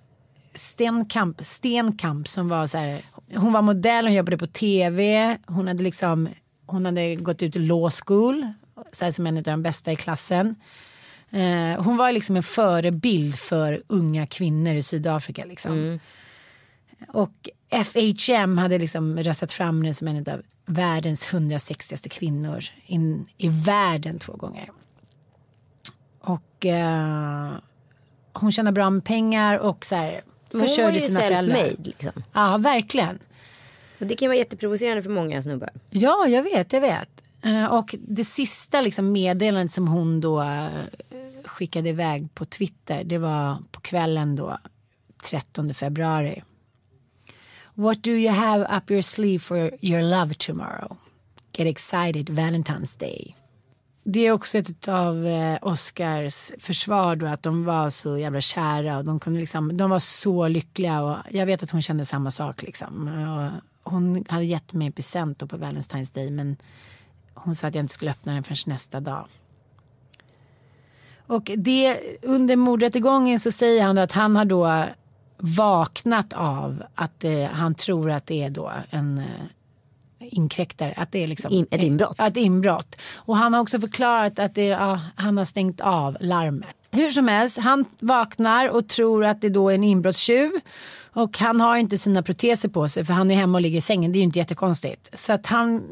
Stenkamp, 0.55 1.45
Stenkamp 1.45 2.27
som 2.27 2.49
var 2.49 2.67
så 2.67 2.77
här, 2.77 3.01
hon 3.35 3.53
var 3.53 3.61
modell, 3.61 4.05
hon 4.05 4.13
jobbade 4.13 4.37
på 4.37 4.47
tv, 4.47 5.37
hon 5.45 5.67
hade 5.67 5.83
liksom, 5.83 6.29
hon 6.65 6.85
hade 6.85 7.15
gått 7.15 7.41
ut 7.41 7.55
i 7.55 7.59
law 7.59 7.89
school, 7.89 8.47
så 8.91 9.05
här 9.05 9.11
som 9.11 9.27
en 9.27 9.37
av 9.37 9.43
de 9.43 9.63
bästa 9.63 9.91
i 9.91 9.95
klassen. 9.95 10.55
Eh, 11.29 11.83
hon 11.83 11.97
var 11.97 12.11
liksom 12.11 12.35
en 12.35 12.43
förebild 12.43 13.35
för 13.35 13.83
unga 13.87 14.27
kvinnor 14.27 14.73
i 14.73 14.83
Sydafrika. 14.83 15.45
Liksom. 15.45 15.99
Och 17.07 17.49
FHM 17.69 18.57
hade 18.57 18.77
liksom 18.77 19.17
röstat 19.19 19.51
fram 19.51 19.81
henne 19.81 19.93
som 19.93 20.07
en 20.07 20.17
av 20.29 20.41
världens 20.65 21.33
160 21.33 22.09
kvinnor 22.09 22.59
in, 22.85 23.25
i 23.37 23.49
världen 23.49 24.19
två 24.19 24.33
gånger. 24.33 24.69
Och 26.21 26.65
eh, 26.65 27.51
hon 28.33 28.51
tjänar 28.51 28.71
bra 28.71 28.89
med 28.89 29.05
pengar 29.05 29.57
och 29.59 29.85
så 29.85 29.95
här, 29.95 30.21
Hon 30.51 30.61
var 30.61 30.67
försörjde 30.67 30.99
ju 30.99 31.07
sina 31.07 31.19
föräldrar. 31.19 31.55
self-made 31.55 31.83
liksom. 31.87 32.23
Ja, 32.33 32.57
verkligen. 32.57 33.19
Och 33.99 34.07
det 34.07 34.15
kan 34.15 34.27
vara 34.27 34.37
jätteprovocerande 34.37 35.03
för 35.03 35.09
många 35.09 35.43
snubbar. 35.43 35.69
Ja, 35.89 36.27
jag 36.27 36.43
vet, 36.43 36.73
jag 36.73 36.81
vet. 36.81 37.09
Eh, 37.43 37.65
Och 37.65 37.95
det 37.99 38.25
sista 38.25 38.81
liksom 38.81 39.11
meddelandet 39.11 39.71
som 39.71 39.87
hon 39.87 40.21
då 40.21 40.41
eh, 40.41 40.67
skickade 41.45 41.89
iväg 41.89 42.35
på 42.35 42.45
Twitter, 42.45 43.03
det 43.03 43.17
var 43.17 43.57
på 43.71 43.81
kvällen 43.81 44.35
då, 44.35 44.57
13 45.23 45.73
februari. 45.73 46.43
What 47.79 48.03
do 48.03 48.11
you 48.11 48.33
have 48.33 48.77
up 48.77 48.91
your 48.91 49.01
sleeve 49.01 49.39
for 49.39 49.71
your 49.81 50.01
love 50.01 50.33
tomorrow? 50.33 50.97
Get 51.51 51.67
excited 51.67 52.29
Valentine's 52.29 52.99
Day. 52.99 53.35
Det 54.03 54.19
är 54.19 54.31
också 54.31 54.57
ett 54.57 54.87
av 54.87 55.27
eh, 55.27 55.57
Oscars 55.61 56.51
försvar 56.59 57.15
då 57.15 57.25
att 57.25 57.43
de 57.43 57.65
var 57.65 57.89
så 57.89 58.17
jävla 58.17 58.41
kära 58.41 58.97
och 58.97 59.05
de, 59.05 59.19
kunde 59.19 59.39
liksom, 59.39 59.77
de 59.77 59.89
var 59.89 59.99
så 59.99 60.47
lyckliga 60.47 61.01
och 61.01 61.17
jag 61.31 61.45
vet 61.45 61.63
att 61.63 61.71
hon 61.71 61.81
kände 61.81 62.05
samma 62.05 62.31
sak 62.31 62.61
liksom. 62.61 63.07
Och 63.83 63.91
hon 63.91 64.25
hade 64.29 64.45
gett 64.45 64.73
mig 64.73 64.87
en 64.87 64.93
present 64.93 65.39
på 65.39 65.57
Valentine's 65.57 66.13
Day 66.13 66.31
men 66.31 66.57
hon 67.33 67.55
sa 67.55 67.67
att 67.67 67.75
jag 67.75 67.83
inte 67.83 67.93
skulle 67.93 68.11
öppna 68.11 68.33
den 68.33 68.43
förrän 68.43 68.57
nästa 68.73 68.99
dag. 68.99 69.27
Och 71.27 71.51
det, 71.57 71.99
under 72.21 72.55
mordrättegången 72.55 73.39
så 73.39 73.51
säger 73.51 73.83
han 73.83 73.95
då 73.95 74.01
att 74.01 74.11
han 74.11 74.35
har 74.35 74.45
då 74.45 74.85
vaknat 75.37 76.33
av 76.33 76.83
att 76.95 77.23
eh, 77.23 77.43
han 77.43 77.75
tror 77.75 78.11
att 78.11 78.25
det 78.25 78.43
är 78.43 78.49
då 78.49 78.71
en 78.89 79.17
eh, 79.17 79.25
inkräktare. 80.19 80.93
Att 80.97 81.11
det 81.11 81.23
är 81.23 81.27
liksom 81.27 81.51
In- 81.51 81.67
ett 81.71 81.83
inbrott. 81.83 82.19
Ett 82.19 82.37
inbrott. 82.37 82.95
Och 83.15 83.37
han 83.37 83.53
har 83.53 83.61
också 83.61 83.79
förklarat 83.79 84.39
att 84.39 84.55
det, 84.55 84.65
ja, 84.65 85.01
han 85.15 85.37
har 85.37 85.45
stängt 85.45 85.81
av 85.81 86.17
larmet. 86.19 86.75
Hur 86.91 87.09
som 87.09 87.27
helst, 87.27 87.57
han 87.57 87.85
vaknar 87.99 88.69
och 88.69 88.87
tror 88.87 89.25
att 89.25 89.41
det 89.41 89.49
då 89.49 89.69
är 89.69 89.75
en 89.75 89.83
inbrottstjuv. 89.83 90.51
Och 91.13 91.39
han 91.39 91.61
har 91.61 91.77
inte 91.77 91.97
sina 91.97 92.23
proteser 92.23 92.69
på 92.69 92.89
sig 92.89 93.05
för 93.05 93.13
han 93.13 93.31
är 93.31 93.35
hemma 93.35 93.57
och 93.57 93.61
ligger 93.61 93.77
i 93.77 93.81
sängen. 93.81 94.11
Det 94.11 94.17
är 94.17 94.19
ju 94.19 94.23
inte 94.23 94.39
jättekonstigt. 94.39 95.19
Så 95.19 95.33
att 95.33 95.45
han, 95.45 95.83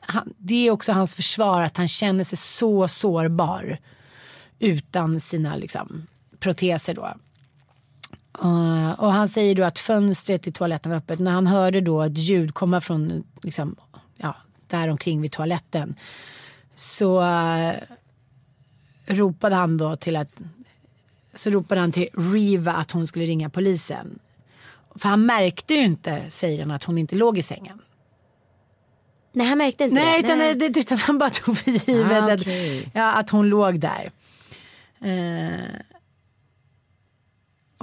han, 0.00 0.32
det 0.38 0.66
är 0.66 0.70
också 0.70 0.92
hans 0.92 1.14
försvar 1.14 1.62
att 1.62 1.76
han 1.76 1.88
känner 1.88 2.24
sig 2.24 2.38
så 2.38 2.88
sårbar 2.88 3.78
utan 4.58 5.20
sina 5.20 5.56
liksom, 5.56 6.06
proteser 6.38 6.94
då. 6.94 7.14
Uh, 8.42 8.90
och 8.90 9.12
han 9.12 9.28
säger 9.28 9.54
då 9.54 9.64
att 9.64 9.78
fönstret 9.78 10.42
till 10.42 10.52
toaletten 10.52 10.90
var 10.90 10.98
öppet. 10.98 11.18
När 11.18 11.30
han 11.32 11.46
hörde 11.46 11.80
då 11.80 12.02
ett 12.02 12.18
ljud 12.18 12.54
komma 12.54 12.80
från 12.80 13.24
liksom, 13.42 13.76
ja, 14.16 14.36
där 14.66 14.88
omkring 14.88 15.20
vid 15.20 15.32
toaletten 15.32 15.94
så 16.74 17.20
uh, 17.22 17.72
ropade 19.06 19.54
han 19.54 19.76
då 19.76 19.96
till 19.96 20.16
att 20.16 20.42
så 21.34 21.50
ropade 21.50 21.80
han 21.80 21.92
till 21.92 22.08
Riva 22.12 22.72
att 22.72 22.90
hon 22.90 23.06
skulle 23.06 23.24
ringa 23.24 23.50
polisen. 23.50 24.18
För 24.94 25.08
han 25.08 25.26
märkte 25.26 25.74
ju 25.74 25.84
inte, 25.84 26.22
säger 26.28 26.60
han, 26.60 26.70
att 26.70 26.84
hon 26.84 26.98
inte 26.98 27.14
låg 27.14 27.38
i 27.38 27.42
sängen. 27.42 27.78
Nej, 29.32 29.46
han 29.46 29.58
märkte 29.58 29.84
inte 29.84 29.94
Nej, 29.94 30.22
det. 30.22 30.26
utan, 30.26 30.58
det, 30.58 30.80
utan 30.80 30.98
han 30.98 31.18
bara 31.18 31.30
tog 31.30 31.58
för 31.58 31.70
givet 31.70 32.22
Ah, 32.22 32.32
att, 32.32 32.40
okej. 32.40 32.90
ja, 32.94 33.12
att 33.12 33.30
hon 33.30 33.48
låg 33.48 33.80
där. 33.80 34.10
Eh, 35.00 35.80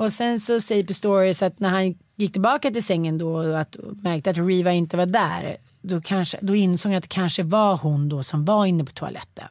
och 0.01 0.13
sen 0.13 0.39
så 0.39 0.62
säger 0.62 0.84
Pistorius 0.84 1.41
att 1.41 1.60
när 1.60 1.70
han 1.70 1.96
gick 2.15 2.31
tillbaka 2.31 2.72
till 2.72 2.84
sängen 2.84 3.17
då 3.17 3.34
och 3.34 3.60
att, 3.60 3.75
och 3.75 3.98
märkte 3.98 4.29
att 4.29 4.38
Riva 4.38 4.72
inte 4.72 4.98
var 4.98 5.05
där. 5.05 5.58
Då, 5.81 6.01
kanske, 6.01 6.38
då 6.41 6.55
insåg 6.55 6.91
han 6.91 6.98
att 6.98 7.03
det 7.03 7.10
kanske 7.10 7.43
var 7.43 7.77
hon 7.77 8.10
då 8.10 8.24
som 8.24 8.46
var 8.46 8.65
inne 8.65 8.86
på 8.86 8.91
toaletten. 8.91 9.48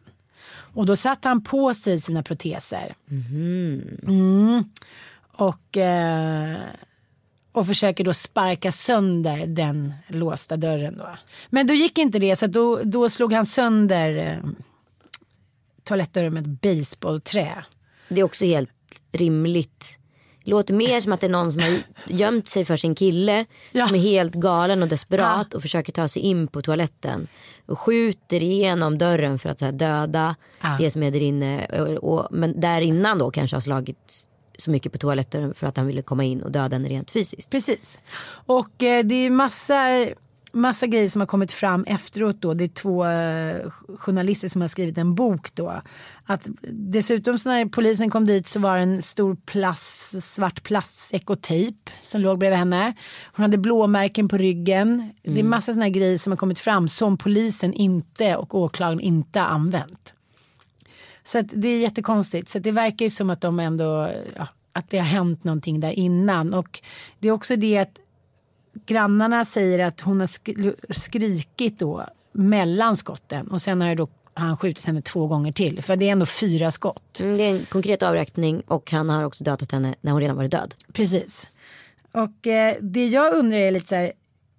Och 0.51 0.87
då 0.87 0.97
satte 0.97 1.29
han 1.29 1.43
på 1.43 1.75
sig 1.75 2.01
sina 2.01 2.23
proteser. 2.23 2.95
Mm. 3.09 4.65
Och, 5.33 5.77
eh, 5.77 6.59
och 7.53 7.67
försöker 7.67 8.05
då 8.05 8.15
sparka 8.15 8.73
sönder 8.73 9.47
den 9.47 9.95
låsta 10.09 10.57
dörren 10.57 10.99
då. 10.99 11.09
Men 11.51 11.67
då 11.67 11.75
gick 11.75 11.99
inte 11.99 12.19
det 12.19 12.37
så 12.37 12.47
då, 12.47 12.81
då 12.85 13.09
slog 13.09 13.33
han 13.33 13.47
sönder 13.47 14.17
eh, 14.17 14.51
toalettdörren 15.83 16.35
med 16.35 16.43
ett 16.43 16.61
baseballträ. 16.61 17.65
Det 18.09 18.21
är 18.21 18.25
också 18.25 18.45
helt 18.45 18.71
rimligt. 19.13 20.00
Låter 20.45 20.75
mer 20.75 21.01
som 21.01 21.13
att 21.13 21.21
det 21.21 21.27
är 21.27 21.31
någon 21.31 21.53
som 21.53 21.63
har 21.63 21.71
gömt 22.07 22.49
sig 22.49 22.65
för 22.65 22.77
sin 22.77 22.95
kille. 22.95 23.45
Ja. 23.73 23.87
Som 23.87 23.97
är 23.97 24.01
helt 24.01 24.35
galen 24.35 24.83
och 24.83 24.89
desperat 24.89 25.55
och 25.55 25.63
försöker 25.63 25.93
ta 25.93 26.09
sig 26.09 26.23
in 26.23 26.49
på 26.49 26.63
toaletten. 26.63 27.29
Och 27.67 27.79
skjuter 27.79 28.43
igenom 28.43 28.99
dörren 28.99 29.39
för 29.39 29.49
att 29.49 29.61
här, 29.61 29.73
döda 29.73 30.37
Ja. 30.61 30.77
det 30.79 30.91
som 30.91 31.03
är 31.03 31.11
där 31.11 31.23
inne. 31.23 31.67
Och, 31.67 32.13
och, 32.13 32.29
men 32.31 32.61
där 32.61 32.81
innan 32.81 33.19
då 33.19 33.31
kanske 33.31 33.57
har 33.57 33.61
slagit 33.61 34.27
så 34.59 34.71
mycket 34.71 34.93
på 34.93 34.99
toalettdörren 34.99 35.55
för 35.55 35.67
att 35.67 35.77
han 35.77 35.87
ville 35.87 36.03
komma 36.03 36.25
in 36.25 36.43
och 36.43 36.51
döda 36.53 36.77
henne 36.77 36.89
rent 36.89 37.11
fysiskt. 37.11 37.51
Precis. 37.51 38.01
Och 38.47 38.83
eh, 38.83 39.05
det 39.05 39.15
är 39.15 39.31
massa, 39.31 40.07
massa 40.53 40.87
grejer 40.87 41.09
som 41.09 41.21
har 41.21 41.27
kommit 41.27 41.53
fram 41.53 41.85
efteråt 41.85 42.37
då. 42.41 42.55
Det 42.55 42.65
är 42.65 42.69
två 42.69 43.07
eh, 43.07 43.71
journalister 43.99 44.49
som 44.49 44.61
har 44.61 44.69
skrivit 44.69 44.99
en 44.99 45.15
bok 45.15 45.55
då. 45.55 45.83
Att 46.25 46.49
dessutom 46.73 47.39
så 47.39 47.49
när 47.49 47.67
polisen 47.67 48.11
kom 48.11 48.25
dit 48.25 48.47
så 48.47 48.61
var 48.61 48.77
det 48.77 48.83
en 48.83 49.03
stor 49.03 49.37
plast, 49.47 50.23
svart 50.23 50.63
plastsäck 50.63 51.31
och 51.31 51.43
tejp 51.43 51.91
som 52.01 52.21
låg 52.21 52.39
bredvid 52.39 52.59
henne. 52.59 52.95
Hon 53.33 53.43
hade 53.43 53.59
blåmärken 53.59 54.29
på 54.29 54.37
ryggen. 54.37 55.13
Det 55.23 55.41
är 55.41 55.45
massa 55.45 55.73
sådana 55.73 55.89
grejer 55.89 56.19
som 56.19 56.33
har 56.33 56.37
kommit 56.37 56.61
fram 56.61 56.89
som 56.89 57.19
polisen 57.19 57.73
inte 57.73 58.37
och 58.37 58.55
åklagaren 58.55 59.01
inte 59.01 59.41
har 59.41 59.47
använt. 59.47 60.15
Så 61.23 61.39
att 61.39 61.47
det 61.53 61.69
är 61.69 61.79
jättekonstigt. 61.79 62.49
Så 62.49 62.59
det 62.59 62.73
verkar 62.73 63.07
ju 63.07 63.11
som 63.11 63.31
att 63.31 63.41
de 63.41 63.61
ändå, 63.61 64.11
ja, 64.37 64.47
att 64.73 64.91
det 64.91 64.99
har 64.99 65.05
hänt 65.05 65.45
någonting 65.45 65.81
där 65.81 65.93
innan. 65.93 66.55
Och 66.55 66.81
det 67.19 67.29
är 67.29 67.33
också 67.33 67.57
det 67.57 67.79
att 67.79 67.99
grannarna 68.87 69.45
säger 69.45 69.87
att 69.87 70.01
hon 70.01 70.21
har 70.21 70.27
sk- 70.27 70.75
skrikit 70.91 71.79
då 71.79 72.07
mellan 72.33 72.97
skotten 72.97 73.49
och 73.49 73.63
sen 73.63 73.81
har 73.81 73.89
det 73.89 73.95
då 73.95 74.09
han 74.35 74.57
skjutit 74.57 74.85
henne 74.85 75.03
två 75.03 75.27
gånger 75.27 75.53
till. 75.53 75.83
För 75.83 75.97
det 75.97 76.09
är 76.09 76.13
ändå 76.13 76.27
fyra 76.27 76.71
skott. 76.71 77.21
Mm, 77.21 77.37
det 77.37 77.43
är 77.43 77.51
en 77.51 77.65
konkret 77.65 78.03
avräkning 78.03 78.63
och 78.67 78.93
han 78.93 79.11
har 79.11 79.25
också 79.25 79.45
dödat 79.45 79.73
henne 79.73 79.95
när 80.01 80.13
hon 80.13 80.21
redan 80.21 80.37
varit 80.37 80.51
död. 80.51 80.75
Precis. 80.93 81.51
Och 82.13 82.47
eh, 82.47 82.77
det 82.81 83.07
jag 83.07 83.35
undrar 83.35 83.59
är 83.59 83.71
lite 83.71 83.87
så 83.87 83.95
här, 83.95 84.13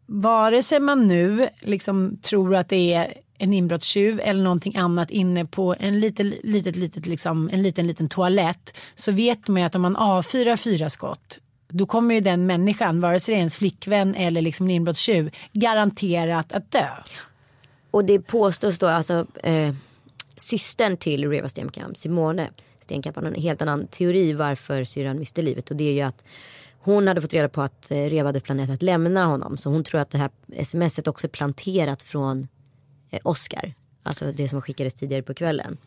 vare 0.05 0.63
sig 0.63 0.79
man 0.79 1.07
nu 1.07 1.49
liksom 1.61 2.17
tror 2.21 2.55
att 2.55 2.69
det 2.69 2.93
är 2.93 3.13
en 3.37 3.53
inbrottstjuv 3.53 4.19
eller 4.23 4.43
någonting 4.43 4.75
annat 4.77 5.11
inne 5.11 5.45
på 5.45 5.75
en 5.79 5.99
liten, 5.99 6.29
litet, 6.43 6.75
litet, 6.75 7.05
liksom, 7.05 7.49
en 7.53 7.61
liten, 7.61 7.87
liten 7.87 8.09
toalett 8.09 8.77
så 8.95 9.11
vet 9.11 9.47
man 9.47 9.61
ju 9.61 9.67
att 9.67 9.75
om 9.75 9.81
man 9.81 9.95
avfyrar 9.95 10.57
fyra 10.57 10.89
skott 10.89 11.39
då 11.71 11.85
kommer 11.85 12.15
ju 12.15 12.21
den 12.21 12.45
människan, 12.45 13.01
vare 13.01 13.19
sig 13.19 13.33
det 13.33 13.37
är 13.37 13.39
ens 13.39 13.55
flickvän 13.55 14.15
eller 14.15 14.41
liksom 14.41 14.65
en 14.65 14.71
inbrottstjuv, 14.71 15.35
garanterat 15.53 16.51
att 16.51 16.71
dö. 16.71 16.87
Och 17.91 18.05
det 18.05 18.19
påstås 18.19 18.77
då 18.77 18.87
alltså 18.87 19.25
eh, 19.43 19.73
systern 20.35 20.97
till 20.97 21.29
Reva 21.29 21.49
Stenkamp, 21.49 21.97
Simone 21.97 22.49
Stenkamp, 22.81 23.15
har 23.15 23.23
en 23.23 23.35
helt 23.35 23.61
annan 23.61 23.87
teori 23.87 24.33
varför 24.33 24.83
syrran 24.83 25.19
miste 25.19 25.41
livet. 25.41 25.71
Och 25.71 25.75
det 25.75 25.83
är 25.83 25.93
ju 25.93 26.01
att 26.01 26.23
hon 26.79 27.07
hade 27.07 27.21
fått 27.21 27.33
reda 27.33 27.49
på 27.49 27.61
att 27.61 27.91
eh, 27.91 27.95
Reva 27.95 28.29
hade 28.29 28.39
planerat 28.39 28.69
att 28.69 28.81
lämna 28.81 29.25
honom. 29.25 29.57
Så 29.57 29.69
hon 29.69 29.83
tror 29.83 30.01
att 30.01 30.09
det 30.09 30.17
här 30.17 30.29
smset 30.63 31.07
också 31.07 31.27
är 31.27 31.29
planterat 31.29 32.03
från 32.03 32.47
eh, 33.09 33.19
Oscar. 33.23 33.73
Alltså 34.03 34.31
det 34.31 34.49
som 34.49 34.61
skickades 34.61 34.93
tidigare 34.93 35.23
på 35.23 35.33
kvällen. 35.33 35.77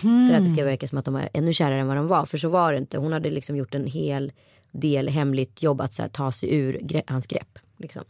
För 0.00 0.34
att 0.34 0.44
det 0.44 0.50
ska 0.50 0.64
verka 0.64 0.88
som 0.88 0.98
att 0.98 1.04
de 1.04 1.14
var 1.14 1.28
ännu 1.32 1.52
kärare 1.52 1.80
än 1.80 1.86
vad 1.86 1.96
de 1.96 2.06
var. 2.06 2.26
För 2.26 2.38
så 2.38 2.48
var 2.48 2.72
det 2.72 2.78
inte. 2.78 2.98
Hon 2.98 3.12
hade 3.12 3.30
liksom 3.30 3.56
gjort 3.56 3.74
en 3.74 3.86
hel 3.86 4.32
del 4.74 5.08
hemligt 5.08 5.62
jobb 5.62 5.80
att 5.80 5.94
så 5.94 6.02
här, 6.02 6.08
ta 6.08 6.32
sig 6.32 6.54
ur 6.54 6.78
gre- 6.78 7.04
hans 7.06 7.26
grepp. 7.26 7.58
Liksom. 7.76 8.04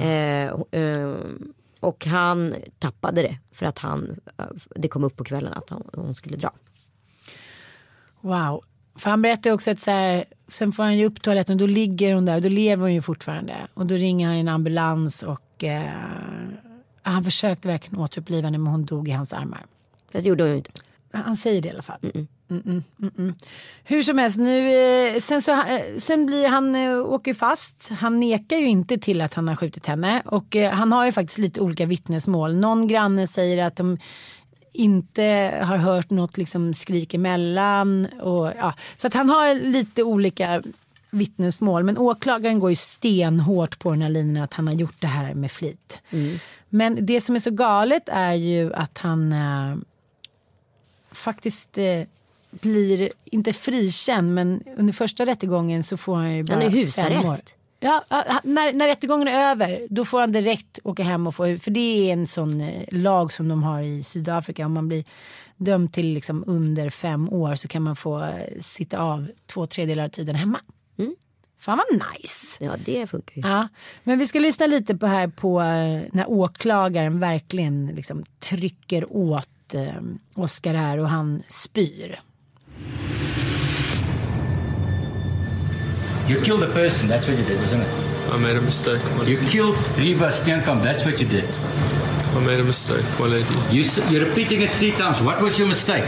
Eh, 0.00 0.80
eh, 0.80 1.14
och 1.80 2.06
han 2.06 2.54
tappade 2.78 3.22
det 3.22 3.38
för 3.52 3.66
att 3.66 3.78
han, 3.78 4.20
eh, 4.38 4.44
det 4.76 4.88
kom 4.88 5.04
upp 5.04 5.16
på 5.16 5.24
kvällen 5.24 5.52
att 5.52 5.70
hon, 5.70 5.90
hon 5.94 6.14
skulle 6.14 6.36
dra. 6.36 6.52
Wow. 8.20 8.64
För 8.98 9.10
han 9.10 9.22
berättar 9.22 9.50
också 9.50 9.70
att 9.70 9.80
så 9.80 9.90
här, 9.90 10.24
sen 10.46 10.72
får 10.72 10.82
han 10.82 10.98
ju 10.98 11.04
upp 11.04 11.22
toaletten 11.22 11.54
och 11.54 11.58
då 11.58 11.66
ligger 11.66 12.14
hon 12.14 12.24
där 12.24 12.36
och 12.36 12.42
då 12.42 12.48
lever 12.48 12.82
hon 12.82 12.94
ju 12.94 13.02
fortfarande. 13.02 13.54
Och 13.74 13.86
då 13.86 13.94
ringer 13.94 14.26
han 14.26 14.36
en 14.36 14.48
ambulans 14.48 15.22
och 15.22 15.64
eh, 15.64 15.90
han 17.02 17.24
försökte 17.24 17.68
verkligen 17.68 18.00
återuppliva 18.00 18.46
henne 18.46 18.58
men 18.58 18.66
hon 18.66 18.84
dog 18.84 19.08
i 19.08 19.12
hans 19.12 19.32
armar. 19.32 19.66
Fast 20.12 20.24
det 20.24 20.28
gjorde 20.28 20.42
hon 20.44 20.50
ju 20.50 20.56
inte. 20.56 20.70
Han 21.12 21.36
säger 21.36 21.62
det 21.62 21.68
i 21.68 21.70
alla 21.70 21.82
fall. 21.82 22.26
Mm-mm, 22.48 22.82
mm-mm. 22.98 23.34
Hur 23.84 24.02
som 24.02 24.18
helst, 24.18 24.36
nu, 24.38 24.68
eh, 24.68 25.20
sen, 25.20 25.42
så, 25.42 25.52
eh, 25.52 25.96
sen 25.98 26.26
blir 26.26 26.48
han, 26.48 26.74
eh, 26.74 26.98
åker 26.98 27.34
fast. 27.34 27.88
Han 27.88 28.20
nekar 28.20 28.56
ju 28.56 28.66
inte 28.66 28.98
till 28.98 29.20
att 29.20 29.34
han 29.34 29.48
har 29.48 29.56
skjutit 29.56 29.86
henne. 29.86 30.22
Och 30.24 30.56
han 30.72 30.92
har 30.92 31.06
ju 31.06 31.12
faktiskt 31.12 31.38
lite 31.38 31.60
olika 31.60 31.86
vittnesmål. 31.86 32.56
Någon 32.56 32.88
granne 32.88 33.26
säger 33.26 33.64
att 33.64 33.76
de 33.76 33.98
inte 34.72 35.58
har 35.62 35.76
hört 35.76 36.10
något 36.10 36.36
liksom 36.36 36.74
skrik 36.74 37.14
emellan. 37.14 38.06
Och, 38.20 38.52
ja. 38.56 38.74
Så 38.96 39.06
att 39.06 39.14
han 39.14 39.28
har 39.28 39.54
lite 39.54 40.02
olika 40.02 40.62
vittnesmål. 41.10 41.84
Men 41.84 41.98
åklagaren 41.98 42.60
går 42.60 42.70
ju 42.70 42.76
stenhårt 42.76 43.78
på 43.78 43.90
den 43.90 44.02
här 44.02 44.08
linjen 44.08 44.44
att 44.44 44.54
han 44.54 44.68
har 44.68 44.74
gjort 44.74 44.96
det 45.00 45.06
här 45.06 45.34
med 45.34 45.50
flit. 45.50 46.00
Mm. 46.10 46.38
Men 46.68 47.06
det 47.06 47.20
som 47.20 47.34
är 47.34 47.40
så 47.40 47.50
galet 47.50 48.08
är 48.08 48.32
ju 48.32 48.74
att 48.74 48.98
han 48.98 49.32
äh, 49.32 49.76
faktiskt 51.12 51.78
äh, 51.78 52.02
blir, 52.60 53.10
inte 53.24 53.52
frikänd, 53.52 54.34
men 54.34 54.62
under 54.76 54.92
första 54.92 55.26
rättegången 55.26 55.82
så 55.82 55.96
får 55.96 56.16
han 56.16 56.36
ju 56.36 56.42
bara 56.42 56.54
Han 56.54 56.62
är 56.62 56.70
husarrest. 56.70 57.56
Ja, 57.80 58.04
när, 58.44 58.72
när 58.72 58.86
rättegången 58.86 59.28
är 59.28 59.50
över 59.50 59.86
då 59.90 60.04
får 60.04 60.20
han 60.20 60.32
direkt 60.32 60.78
åka 60.84 61.02
hem 61.02 61.26
och 61.26 61.34
få 61.34 61.58
för 61.58 61.70
det 61.70 62.08
är 62.08 62.12
en 62.12 62.26
sån 62.26 62.60
eh, 62.60 62.82
lag 62.88 63.32
som 63.32 63.48
de 63.48 63.62
har 63.62 63.82
i 63.82 64.02
Sydafrika. 64.02 64.66
Om 64.66 64.72
man 64.72 64.88
blir 64.88 65.04
dömd 65.56 65.92
till 65.92 66.06
liksom 66.06 66.44
under 66.46 66.90
fem 66.90 67.28
år 67.32 67.54
så 67.54 67.68
kan 67.68 67.82
man 67.82 67.96
få 67.96 68.22
eh, 68.22 68.60
sitta 68.60 68.98
av 68.98 69.28
två 69.46 69.66
tredjedelar 69.66 70.04
av 70.04 70.08
tiden 70.08 70.34
hemma. 70.34 70.60
Mm. 70.98 71.14
Fan 71.58 71.78
vad 71.78 72.02
nice. 72.02 72.64
Ja, 72.64 72.76
det 72.84 73.06
funkar 73.06 73.36
ju. 73.36 73.48
Ja, 73.48 73.68
men 74.04 74.18
vi 74.18 74.26
ska 74.26 74.38
lyssna 74.38 74.66
lite 74.66 74.96
på 74.96 75.06
här 75.06 75.28
på 75.28 75.60
eh, 75.60 76.02
när 76.12 76.30
åklagaren 76.30 77.20
verkligen 77.20 77.86
liksom 77.86 78.24
trycker 78.38 79.16
åt 79.16 79.74
eh, 79.74 80.02
Oscar 80.34 80.74
här 80.74 80.98
och 80.98 81.08
han 81.08 81.42
spyr. 81.48 82.20
You 86.28 86.40
killed 86.40 86.62
a 86.64 86.72
person, 86.72 87.06
that's 87.08 87.28
what 87.28 87.38
you 87.38 87.44
did, 87.44 87.58
isn't 87.58 87.80
it? 87.80 87.88
I 88.32 88.36
made 88.36 88.56
a 88.56 88.60
mistake, 88.60 89.00
my 89.16 89.24
You 89.24 89.38
killed 89.46 89.76
Riva 89.96 90.28
Stenkamp, 90.28 90.82
that's 90.82 91.04
what 91.04 91.20
you 91.20 91.28
did. 91.28 91.44
I 92.36 92.40
made 92.40 92.58
a 92.58 92.64
mistake, 92.64 93.04
my 93.18 93.26
lady. 93.26 93.46
You, 93.70 93.84
you're 94.10 94.26
repeating 94.26 94.62
it 94.62 94.70
three 94.70 94.90
times. 94.90 95.22
What 95.22 95.40
was 95.40 95.56
your 95.58 95.68
mistake? 95.68 96.04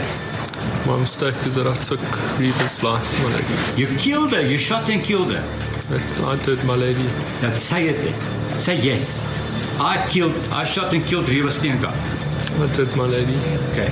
My 0.85 0.97
mistake 0.97 1.35
is 1.47 1.55
that 1.55 1.67
I 1.67 1.75
took 1.77 2.01
Reva's 2.37 2.83
life, 2.83 3.23
my 3.23 3.31
lady. 3.31 3.81
You 3.81 3.87
killed 3.97 4.31
her, 4.33 4.41
you 4.41 4.57
shot 4.57 4.89
and 4.89 5.01
killed 5.01 5.31
her. 5.31 5.43
I 6.25 6.35
did, 6.43 6.63
my 6.65 6.75
lady. 6.75 7.07
Now 7.41 7.55
say 7.55 7.87
it 7.87 8.01
then. 8.03 8.59
Say 8.59 8.75
yes. 8.75 9.23
I 9.79 10.05
killed, 10.09 10.35
I 10.51 10.65
shot 10.65 10.93
and 10.93 11.05
killed 11.05 11.29
Riva 11.29 11.49
Stenkamp. 11.49 11.95
I 12.59 12.75
did, 12.75 12.95
my 12.97 13.05
lady. 13.05 13.37
Okay. 13.71 13.89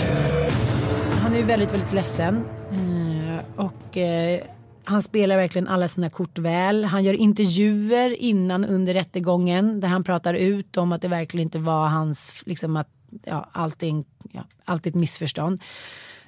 Han 1.21 1.33
är 1.33 1.37
ju 1.37 1.43
väldigt, 1.43 1.73
väldigt 1.73 1.93
ledsen. 1.93 2.43
Eh, 2.71 3.65
och 3.65 3.97
eh, 3.97 4.41
han 4.87 5.03
spelar 5.03 5.37
verkligen 5.37 5.67
alla 5.67 5.87
sina 5.87 6.09
kort 6.09 6.37
väl. 6.37 6.85
Han 6.85 7.03
gör 7.03 7.13
intervjuer 7.13 8.19
innan 8.19 8.65
under 8.65 8.93
rättegången 8.93 9.79
där 9.79 9.87
han 9.87 10.03
pratar 10.03 10.33
ut 10.33 10.77
om 10.77 10.91
att 10.91 11.01
det 11.01 11.07
verkligen 11.07 11.47
inte 11.47 11.59
var 11.59 11.87
hans, 11.87 12.43
liksom 12.45 12.77
att 12.77 12.89
ja, 13.23 13.49
allting, 13.51 14.05
ja, 14.31 14.43
allt 14.65 14.87
ett 14.87 14.95
missförstånd. 14.95 15.61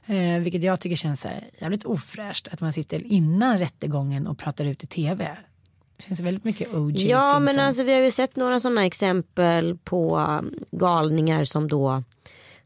Eh, 0.05 0.39
vilket 0.39 0.63
jag 0.63 0.81
tycker 0.81 0.95
känns 0.95 1.21
så 1.21 1.27
här, 1.27 1.43
jävligt 1.61 1.83
ofräscht 1.83 2.47
att 2.51 2.61
man 2.61 2.73
sitter 2.73 3.03
innan 3.03 3.59
rättegången 3.59 4.27
och 4.27 4.37
pratar 4.37 4.65
ut 4.65 4.83
i 4.83 4.87
tv. 4.87 5.37
Det 5.97 6.03
känns 6.03 6.19
väldigt 6.19 6.43
mycket 6.43 6.73
OJ 6.73 7.09
Ja 7.09 7.19
Simpson. 7.19 7.43
men 7.43 7.59
alltså 7.59 7.83
vi 7.83 7.93
har 7.93 8.01
ju 8.01 8.11
sett 8.11 8.35
några 8.35 8.59
sådana 8.59 8.85
exempel 8.85 9.77
på 9.83 10.17
um, 10.17 10.53
galningar 10.71 11.43
som 11.43 11.67
då 11.67 12.03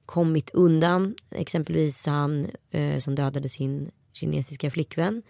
kommit 0.05 0.50
undan. 0.50 1.15
Exempelvis 1.31 2.05
han 2.05 2.47
eh, 2.71 2.97
som 3.00 3.15
dödade 3.15 3.50
sin 3.50 3.91
kinesiska 4.13 4.71
flickvän 4.71 5.21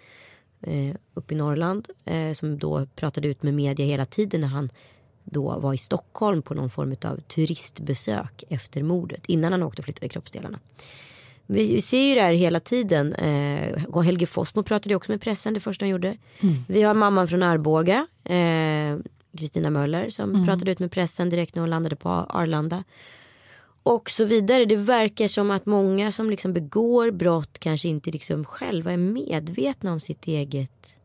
eh, 0.64 0.96
uppe 1.14 1.34
i 1.34 1.38
Norrland. 1.38 1.88
Eh, 2.06 2.34
som 2.34 2.60
då 2.60 2.86
pratade 2.96 3.28
ut 3.28 3.44
med 3.44 3.54
media 3.54 3.86
hela 3.86 4.06
tiden 4.06 4.42
när 4.42 4.48
han 4.48 4.70
då 5.24 5.60
var 5.60 5.74
i 5.74 5.78
Stockholm 5.78 6.42
på 6.42 6.54
någon 6.54 6.70
form 6.70 6.96
av 7.06 7.20
turistbesök 7.22 8.44
efter 8.50 8.84
mordet. 8.84 9.26
Innan 9.28 9.52
han 9.52 9.64
åkte 9.64 9.82
och 9.82 9.84
flyttade 9.84 10.10
kroppsdelarna. 10.10 10.60
Vi, 11.46 11.74
vi 11.74 11.82
ser 11.82 12.10
ju 12.10 12.16
det 12.16 12.22
här 12.22 12.34
hela 12.34 12.60
tiden. 12.60 13.14
Eh, 13.14 14.02
Helge 14.04 14.26
Fossmo 14.26 14.64
pratade 14.64 14.96
också 14.96 15.12
med 15.12 15.22
pressen 15.22 15.54
det 15.54 15.60
första 15.60 15.86
han 15.86 15.90
gjorde. 15.90 16.18
Vi 16.68 16.82
har 16.82 16.94
mamman 16.94 17.28
från 17.28 17.44
Arboga, 17.44 18.08
eh, 18.24 18.98
Kristina 19.38 19.70
Möller, 19.70 20.10
som 20.10 20.46
pratade 20.46 20.72
ut 20.72 20.80
med 20.80 20.92
pressen 20.92 21.30
direkt 21.30 21.56
när 21.56 21.62
hon 21.62 21.70
landade 21.70 21.96
på 21.96 22.10
Arlanda. 22.10 22.84
Och 23.84 24.10
så 24.10 24.26
vidare. 24.26 24.66
Det 24.66 24.76
verkar 24.76 25.28
som 25.28 25.52
att 25.52 25.66
många 25.66 26.12
som 26.12 26.30
liksom 26.30 26.54
begår 26.54 27.12
brott 27.12 27.60
kanske 27.60 27.88
inte 27.88 28.12
liksom 28.12 28.46
själva 28.46 28.92
är 28.92 28.98
medvetna 28.98 29.92
om 29.92 30.00
sitt 30.00 30.28
eget 30.28 30.98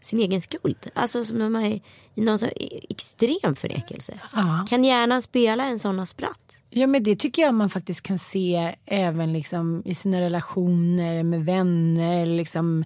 sin 0.00 0.18
egen 0.18 0.40
skuld. 0.40 0.90
Alltså 0.94 1.24
som 1.24 1.38
de 1.38 1.56
är 1.56 1.80
i 2.14 2.20
någon 2.20 2.38
så 2.38 2.46
här 2.46 2.54
extrem 2.88 3.56
förnekelse. 3.56 4.20
Ja. 4.32 4.66
Kan 4.68 4.84
hjärnan 4.84 5.22
spela 5.22 5.64
en 5.64 5.78
sån 5.78 6.06
spratt? 6.06 6.56
Ja 6.70 6.86
men 6.86 7.02
det 7.02 7.16
tycker 7.16 7.42
jag 7.42 7.54
man 7.54 7.70
faktiskt 7.70 8.02
kan 8.02 8.18
se 8.18 8.74
även 8.84 9.32
liksom 9.32 9.82
i 9.84 9.94
sina 9.94 10.20
relationer 10.20 11.22
med 11.22 11.44
vänner, 11.44 12.26
liksom 12.26 12.84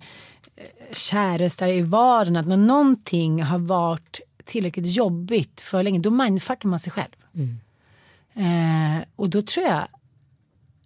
eh, 0.56 0.92
kärestar 0.92 1.68
i 1.68 1.82
vardagen. 1.82 2.36
Att 2.36 2.46
när 2.46 2.56
någonting 2.56 3.42
har 3.42 3.58
varit 3.58 4.20
tillräckligt 4.44 4.86
jobbigt 4.86 5.60
för 5.60 5.82
länge 5.82 5.98
då 5.98 6.10
mindfuckar 6.10 6.68
man 6.68 6.78
sig 6.78 6.92
själv. 6.92 7.12
Eh, 8.34 9.04
och 9.16 9.30
då 9.30 9.42
tror 9.42 9.66
jag, 9.66 9.88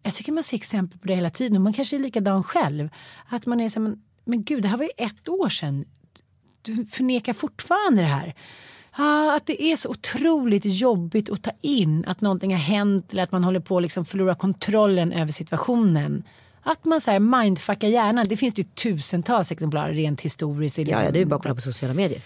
jag 0.02 0.14
tycker 0.14 0.32
man 0.32 0.42
ser 0.42 0.56
exempel 0.56 0.98
på 0.98 1.06
det 1.06 1.14
hela 1.14 1.30
tiden 1.30 1.56
och 1.56 1.62
man 1.62 1.72
kanske 1.72 1.96
är 1.96 2.00
likadan 2.00 2.42
själv. 2.44 2.88
Att 3.28 3.46
man 3.46 3.60
är 3.60 3.68
så 3.68 3.80
här, 3.80 3.88
men, 3.88 4.02
men 4.24 4.44
gud 4.44 4.62
det 4.62 4.68
här 4.68 4.76
var 4.76 4.84
ju 4.84 4.90
ett 5.06 5.28
år 5.28 5.48
sedan. 5.48 5.84
Du 6.62 6.84
förnekar 6.84 7.32
fortfarande 7.32 8.02
det 8.02 8.08
här. 8.08 8.34
Ah, 8.98 9.36
att 9.36 9.46
det 9.46 9.62
är 9.62 9.76
så 9.76 9.88
otroligt 9.88 10.64
jobbigt 10.64 11.30
att 11.30 11.42
ta 11.42 11.50
in 11.60 12.04
att 12.06 12.20
någonting 12.20 12.52
har 12.52 12.60
hänt 12.60 13.12
eller 13.12 13.22
att 13.22 13.32
man 13.32 13.44
håller 13.44 13.60
på 13.60 13.76
att 13.76 13.82
liksom 13.82 14.04
förlora 14.04 14.34
kontrollen 14.34 15.12
över 15.12 15.32
situationen. 15.32 16.24
Att 16.62 16.84
man 16.84 17.00
så 17.00 17.10
här 17.10 17.18
mindfuckar 17.20 17.88
hjärnan. 17.88 18.26
Det 18.28 18.36
finns 18.36 18.54
det 18.54 18.62
ju 18.62 18.68
tusentals 18.68 19.52
exemplar 19.52 19.90
rent 19.92 20.20
historiskt. 20.20 20.78
i 20.78 20.82
Ja, 20.82 20.88
ja, 20.88 20.96
liksom- 20.98 21.12
det 21.12 21.18
är 21.18 21.20
ju 21.20 21.26
bara 21.26 21.36
att 21.36 21.42
kolla 21.42 21.54
på 21.54 21.60
sociala 21.60 21.94
medier. 21.94 22.22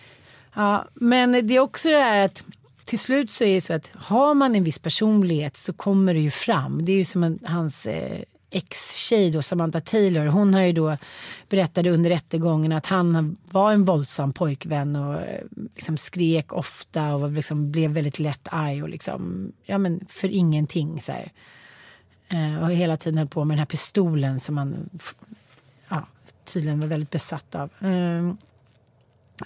Ja, 0.55 0.85
men 0.95 1.47
det 1.47 1.55
är 1.57 1.61
också 1.61 1.89
det 1.89 1.97
här 2.01 2.25
att 2.25 2.43
till 2.91 2.99
slut 2.99 3.31
så 3.31 3.45
är 3.45 3.55
det 3.55 3.61
så 3.61 3.73
att 3.73 3.91
har 3.95 4.35
man 4.35 4.55
en 4.55 4.65
viss 4.65 4.79
personlighet 4.79 5.57
så 5.57 5.73
kommer 5.73 6.15
det 6.15 6.21
ju 6.21 6.31
fram. 6.31 6.85
Det 6.85 6.93
är 6.93 6.97
ju 6.97 7.05
som 7.05 7.25
en, 7.25 7.39
hans 7.45 7.87
eh, 7.87 8.23
ex-tjej 8.51 9.31
då, 9.31 9.43
Samantha 9.43 9.81
Taylor. 9.81 10.27
Hon 10.27 10.55
har 10.55 10.61
ju 10.61 10.73
då 10.73 10.97
berättade 11.49 11.91
under 11.91 12.11
rättegången 12.11 12.73
att 12.73 12.87
han 12.87 13.37
var 13.51 13.73
en 13.73 13.85
våldsam 13.85 14.33
pojkvän 14.33 14.97
och 14.97 15.15
eh, 15.15 15.45
liksom 15.75 15.97
skrek 15.97 16.53
ofta 16.53 17.15
och 17.15 17.31
liksom 17.31 17.71
blev 17.71 17.91
väldigt 17.91 18.19
lätt 18.19 18.49
arg 18.51 18.83
och 18.83 18.89
liksom, 18.89 19.53
ja 19.65 19.79
men 19.79 20.07
för 20.09 20.29
ingenting 20.29 21.01
så 21.01 21.13
här. 21.13 21.33
Eh, 22.29 22.63
och 22.63 22.71
hela 22.71 22.97
tiden 22.97 23.19
höll 23.19 23.29
på 23.29 23.45
med 23.45 23.55
den 23.55 23.59
här 23.59 23.67
pistolen 23.67 24.41
som 24.41 24.59
han 24.59 24.91
ja, 25.89 26.07
tydligen 26.45 26.81
var 26.81 26.87
väldigt 26.87 27.11
besatt 27.11 27.55
av. 27.55 27.71
Eh, 27.81 28.35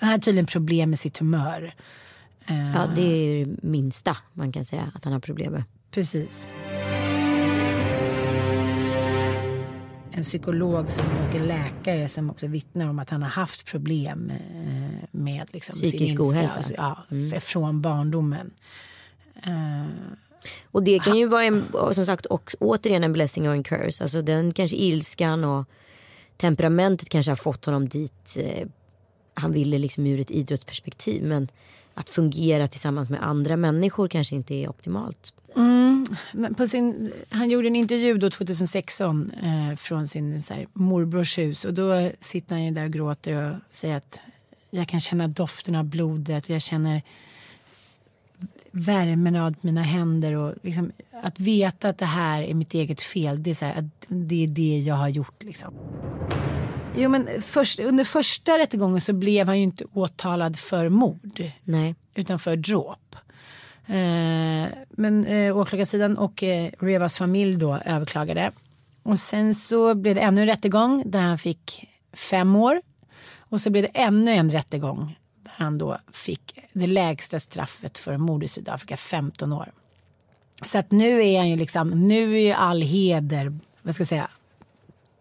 han 0.01 0.09
hade 0.09 0.23
tydligen 0.23 0.47
problem 0.47 0.91
med 0.91 0.99
sitt 0.99 1.19
humör. 1.19 1.75
Eh, 2.47 2.73
Ja, 2.75 2.87
det 2.97 3.03
är 3.03 3.37
ju 3.37 3.45
det 3.45 3.63
minsta 3.63 4.17
man 4.33 4.53
kan 4.53 4.65
säga 4.65 4.93
att 4.95 5.05
han 5.05 5.13
har 5.13 5.21
problem 5.21 5.53
med. 5.53 5.65
Precis. 5.91 6.49
En 10.17 10.23
psykolog 10.23 10.91
som 10.91 11.05
och 11.29 11.35
en 11.35 11.47
läkare 11.47 12.09
som 12.09 12.31
också 12.31 12.47
vittnar 12.47 12.89
om 12.89 12.99
att 12.99 13.11
han 13.11 13.23
har 13.23 13.31
haft 13.31 13.67
problem 13.67 14.31
eh, 14.31 15.09
med 15.11 15.49
liksom 15.53 15.77
sin 15.77 15.89
Psykisk 15.91 16.11
ilska, 16.13 16.25
ohälsa. 16.25 16.57
alltså, 16.57 16.73
ja, 16.77 16.99
Mm. 17.11 17.41
Från 17.41 17.81
barndomen. 17.81 18.51
Eh, 19.43 19.85
Och 20.71 20.83
det 20.83 20.99
kan 20.99 21.17
ju 21.19 21.27
vara 21.29 21.45
en, 21.45 21.65
som 21.93 22.07
sagt 22.07 22.27
och, 22.27 22.55
återigen 22.61 23.05
en 23.05 23.13
blessing 23.13 23.49
och 23.49 23.55
en 23.55 23.63
curse. 23.63 24.05
Alltså 24.05 24.23
den 24.23 24.53
kanske 24.53 24.77
ilskan 24.77 25.45
och 25.45 25.65
temperamentet 26.37 27.09
kanske 27.09 27.31
har 27.31 27.37
fått 27.37 27.65
honom 27.65 27.89
dit 27.89 28.37
eh, 28.39 28.67
han 29.35 29.53
ville 29.53 29.79
liksom 29.79 30.07
ur 30.07 30.21
ett 30.21 30.31
idrottsperspektiv. 30.31 31.23
Men 31.25 31.49
att 31.95 32.11
fungera 32.11 32.69
tillsammans 32.69 33.11
med 33.11 33.23
andra 33.23 33.57
människor 33.57 34.09
kanske 34.09 34.35
inte 34.35 34.55
är 34.55 34.69
optimalt. 34.69 35.33
Mm, 35.57 36.07
på 36.57 36.67
sin, 36.67 37.13
han 37.31 37.51
gjorde 37.51 37.69
en 37.69 37.77
intervju 37.77 38.19
då 38.19 38.31
2016 38.31 39.31
eh, 39.31 39.77
från 39.77 40.09
sin 40.09 40.43
så 40.43 40.55
här, 40.55 40.67
morbrors 40.73 41.39
hus 41.39 41.65
och 41.65 41.75
då 41.75 42.11
sitter 42.21 42.55
han 42.55 42.65
ju 42.65 42.71
där 42.71 42.85
och 42.85 42.93
gråter 42.93 43.33
och 43.33 43.57
säger 43.71 43.97
att 43.97 44.21
jag 44.71 44.89
kan 44.89 45.01
känna 45.01 45.29
doften 45.29 45.75
av 45.75 45.85
blodet 45.85 46.45
och 46.45 46.51
jag 46.51 46.63
känner 46.63 47.03
värmen 48.71 49.37
av 49.37 49.55
mina 49.61 49.83
händer 49.83 50.35
och 50.35 50.55
liksom, 50.63 50.93
att 51.23 51.41
veta 51.41 51.89
att 51.89 51.99
det 51.99 52.07
här 52.07 52.43
är 52.43 52.55
mitt 52.55 52.75
eget 52.75 53.03
fel 53.03 53.43
det 53.43 53.51
är, 53.51 53.55
så 53.55 53.65
här, 53.65 53.79
att 53.79 54.07
det, 54.09 54.45
är 54.45 54.49
det 54.49 54.79
jag 54.79 54.95
har 54.95 55.09
gjort 55.09 55.43
liksom. 55.43 55.75
Jo 56.97 57.11
men 57.11 57.43
först, 57.43 57.81
under 57.81 58.05
första 58.05 58.59
rättegången 58.59 59.01
så 59.01 59.13
blev 59.13 59.47
han 59.47 59.57
ju 59.57 59.63
inte 59.63 59.85
åtalad 59.93 60.59
för 60.59 60.89
mord. 60.89 61.43
Nej. 61.65 61.95
Utan 62.15 62.39
för 62.39 62.57
dråp. 62.57 63.17
Eh, 63.87 64.69
men 64.91 65.27
eh, 65.27 65.57
åklagarsidan 65.57 66.19
och 66.19 66.43
eh, 66.43 66.71
Revas 66.79 67.19
familj 67.19 67.57
då 67.57 67.79
överklagade. 67.85 68.53
Och 69.03 69.19
sen 69.19 69.55
så 69.55 69.95
blev 69.95 70.15
det 70.15 70.21
ännu 70.21 70.41
en 70.41 70.47
rättegång 70.47 71.03
där 71.07 71.21
han 71.21 71.39
fick 71.39 71.89
fem 72.13 72.57
år. 72.57 72.81
Och 73.39 73.61
så 73.61 73.71
blev 73.71 73.83
det 73.83 74.01
ännu 74.01 74.31
en 74.31 74.51
rättegång 74.51 75.19
där 75.43 75.53
han 75.57 75.79
då 75.79 75.99
fick 76.13 76.59
det 76.73 76.87
lägsta 76.87 77.41
straffet 77.41 77.99
för 77.99 78.17
mord 78.17 78.45
i 78.45 78.49
Sydafrika, 78.49 78.97
15 78.97 79.53
år. 79.53 79.73
Så 80.63 80.79
att 80.79 80.91
nu 80.91 81.25
är 81.25 81.39
han 81.39 81.49
ju 81.51 81.57
liksom, 81.57 81.91
nu 81.91 82.35
är 82.35 82.41
ju 82.41 82.53
all 82.53 82.83
heder, 82.83 83.59
vad 83.83 83.95
ska 83.95 84.01
jag 84.01 84.09
säga, 84.09 84.31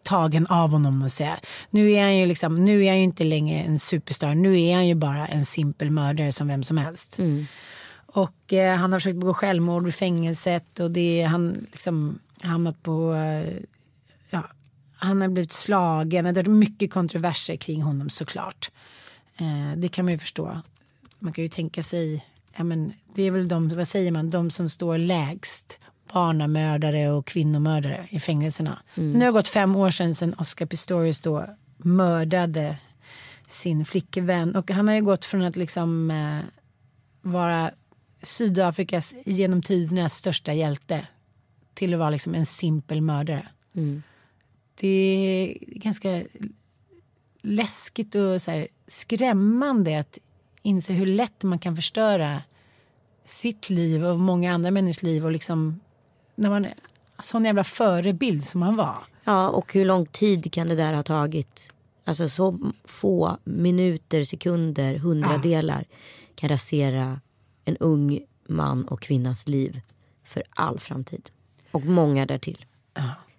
tagen 0.04 0.48
av 0.48 0.70
honom 0.70 1.02
och 1.02 1.12
säga. 1.12 1.40
Nu 1.70 1.92
är 1.92 2.02
han 2.02 2.18
ju 2.18 2.26
liksom, 2.26 2.66
nu 2.66 2.86
är 2.86 2.90
han 2.90 2.98
ju 2.98 3.04
inte 3.04 3.24
längre 3.24 3.62
en 3.62 3.80
superstar. 3.80 4.36
Nu 4.36 4.62
är 4.62 4.76
han 4.76 4.88
ju 4.88 4.96
bara 4.96 5.28
en 5.28 5.46
simpel 5.46 5.90
mördare 5.90 6.32
som 6.32 6.48
vem 6.48 6.64
som 6.64 6.78
helst. 6.78 7.20
Mm. 7.20 7.46
Och 8.06 8.54
eh, 8.54 8.78
han 8.78 8.92
har 8.92 9.00
försökt 9.00 9.20
begå 9.20 9.34
självmord 9.34 9.88
i 9.88 9.92
fängelset 9.92 10.80
och 10.80 10.92
det 10.92 11.22
är 11.22 11.28
han 11.28 11.68
liksom 11.72 12.20
hamnat 12.42 12.84
på, 12.84 13.14
eh, 13.14 13.54
ja, 14.30 14.44
han 14.96 15.22
har 15.22 15.28
blivit 15.28 15.52
slagen. 15.52 16.26
Det 16.26 16.30
har 16.30 16.36
varit 16.36 16.48
mycket 16.48 16.94
kontroverser 16.94 17.56
kring 17.56 17.82
honom 17.82 18.10
såklart. 18.10 18.72
Eh, 19.38 19.78
det 19.78 19.88
kan 19.88 20.06
man 20.06 20.12
ju 20.12 20.18
förstå. 20.18 20.62
Man 21.20 21.34
kan 21.34 21.44
ju 21.44 21.50
tänka 21.50 21.84
sig, 21.84 22.26
ja 22.58 22.64
men 22.64 22.94
det 23.16 23.24
är 23.24 23.32
väl 23.32 23.48
de, 23.48 23.70
vad 23.70 23.88
säger 23.88 24.12
man, 24.12 24.30
de 24.30 24.52
som 24.52 24.70
står 24.70 24.98
lägst 24.98 25.80
barnamördare 26.14 27.12
och 27.12 27.26
kvinnomördare 27.26 28.08
i 28.10 28.20
fängelserna. 28.20 28.80
Mm. 28.96 29.12
Nu 29.12 29.20
har 29.20 29.26
det 29.26 29.32
gått 29.32 29.48
fem 29.48 29.76
år 29.76 29.92
sedan, 29.92 30.16
sedan 30.16 30.36
Oscar 30.38 30.66
Pistorius 30.66 31.22
då 31.22 31.46
mördade 31.78 32.78
sin 33.48 33.86
flickvän 33.86 34.56
och 34.56 34.72
han 34.72 34.88
har 34.88 34.96
ju 34.96 35.02
gått 35.02 35.26
från 35.26 35.42
att 35.42 35.56
liksom 35.56 36.12
eh, 36.12 36.40
vara 37.22 37.72
Sydafrikas 38.22 39.16
genom 39.26 39.62
tiderna 39.62 40.10
största 40.10 40.54
hjälte 40.54 41.08
till 41.74 41.94
att 41.94 42.00
vara 42.00 42.10
liksom 42.10 42.36
en 42.36 42.46
simpel 42.46 43.02
mördare. 43.02 43.48
Mm. 43.76 44.04
Det 44.76 44.88
är 44.88 45.58
ganska 45.80 46.24
läskigt 47.42 48.16
och 48.16 48.42
så 48.42 48.52
här 48.52 48.68
skrämmande 48.88 50.00
att 50.00 50.18
inse 50.62 50.94
hur 50.94 51.06
lätt 51.06 51.44
man 51.44 51.60
kan 51.60 51.76
förstöra 51.76 52.42
sitt 53.26 53.70
liv 53.70 54.06
och 54.06 54.20
många 54.20 54.54
andra 54.54 54.72
människors 54.72 55.04
liv 55.04 55.26
och 55.26 55.32
liksom 55.32 55.80
när 56.36 56.50
man 56.50 56.66
är 56.66 56.74
sån 57.24 57.46
jävla 57.46 57.64
förebild 57.64 58.46
som 58.46 58.62
han 58.62 58.76
var. 58.76 58.98
Ja, 59.24 59.50
och 59.50 59.74
hur 59.74 59.86
lång 59.86 60.06
tid 60.06 60.54
kan 60.54 60.68
det 60.68 60.76
där 60.76 60.94
ha 60.94 61.04
tagit? 61.04 61.72
Alltså 62.06 62.30
så 62.30 62.72
få 62.86 63.38
minuter, 63.44 64.24
sekunder, 64.24 64.96
hundradelar 64.96 65.86
kan 66.36 66.50
rasera 66.50 67.20
en 67.66 67.78
ung 67.78 68.20
man 68.48 68.86
och 68.88 69.02
kvinnas 69.02 69.48
liv 69.48 69.82
för 70.24 70.44
all 70.50 70.80
framtid. 70.80 71.30
Och 71.72 71.86
många 71.86 72.26
därtill. 72.26 72.66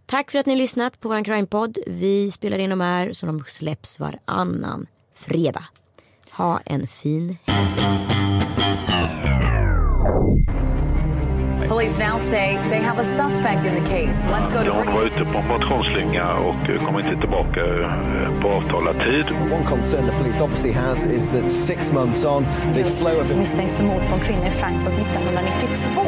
Tack 0.06 0.30
för 0.30 0.38
att 0.38 0.46
ni 0.46 0.52
har 0.52 0.58
lyssnat 0.58 1.00
på 1.00 1.08
vår 1.08 1.24
crime-podd. 1.24 1.78
Vi 1.86 2.30
spelar 2.30 2.58
in 2.58 2.70
de 2.70 2.80
här 2.80 3.12
så 3.12 3.26
de 3.26 3.44
släpps 3.46 4.00
varannan 4.00 4.86
fredag. 5.14 5.64
Ha 6.30 6.60
en 6.64 6.86
fin 6.86 7.36
helg. 7.44 8.23
Police 11.68 11.98
now 11.98 12.18
say 12.18 12.56
they 12.68 12.80
have 12.80 12.98
a 12.98 13.04
suspect 13.04 13.64
in 13.64 13.74
the 13.74 13.90
case. 13.90 14.26
Let's 14.26 14.52
go 14.52 14.64
to 14.64 14.70
Hon 14.72 14.94
var 14.94 15.02
ute 15.02 15.24
på 15.24 15.38
en 15.38 15.48
motionsslinga 15.48 16.34
och 16.34 16.70
eh, 16.70 16.84
kom 16.86 16.98
inte 16.98 17.16
tillbaka 17.20 17.60
eh, 17.60 18.40
på 18.42 18.48
avtalad 18.48 18.96
tid. 18.98 19.26
One 19.52 19.64
concern 19.64 20.06
the 20.06 20.12
police 20.12 20.44
obviously 20.44 20.72
has 20.72 21.06
is 21.06 21.28
that 21.28 21.50
six 21.50 21.92
months 21.92 22.24
on, 22.24 22.44
they've 22.74 22.90
slowed 22.90 23.26
Som 23.26 23.38
misstänks 23.38 23.76
för 23.76 23.84
mord 23.84 24.02
på 24.08 24.14
en 24.14 24.20
kvinna 24.20 24.46
i 24.46 24.50
Frankfurt 24.50 24.92
1992. 24.92 26.00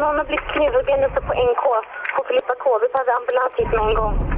Någon 0.00 0.18
har 0.18 0.24
blivit 0.24 0.48
knivhuggen 0.52 1.04
uppe 1.04 1.20
på 1.20 1.32
NK 1.32 1.64
på 2.16 2.24
Filippa 2.28 2.54
K. 2.62 2.64
Vi 2.82 2.88
behöver 2.92 3.12
ambulans 3.20 3.52
hit 3.58 3.70
med 3.72 3.88
en 3.88 3.94
gång. 3.94 4.37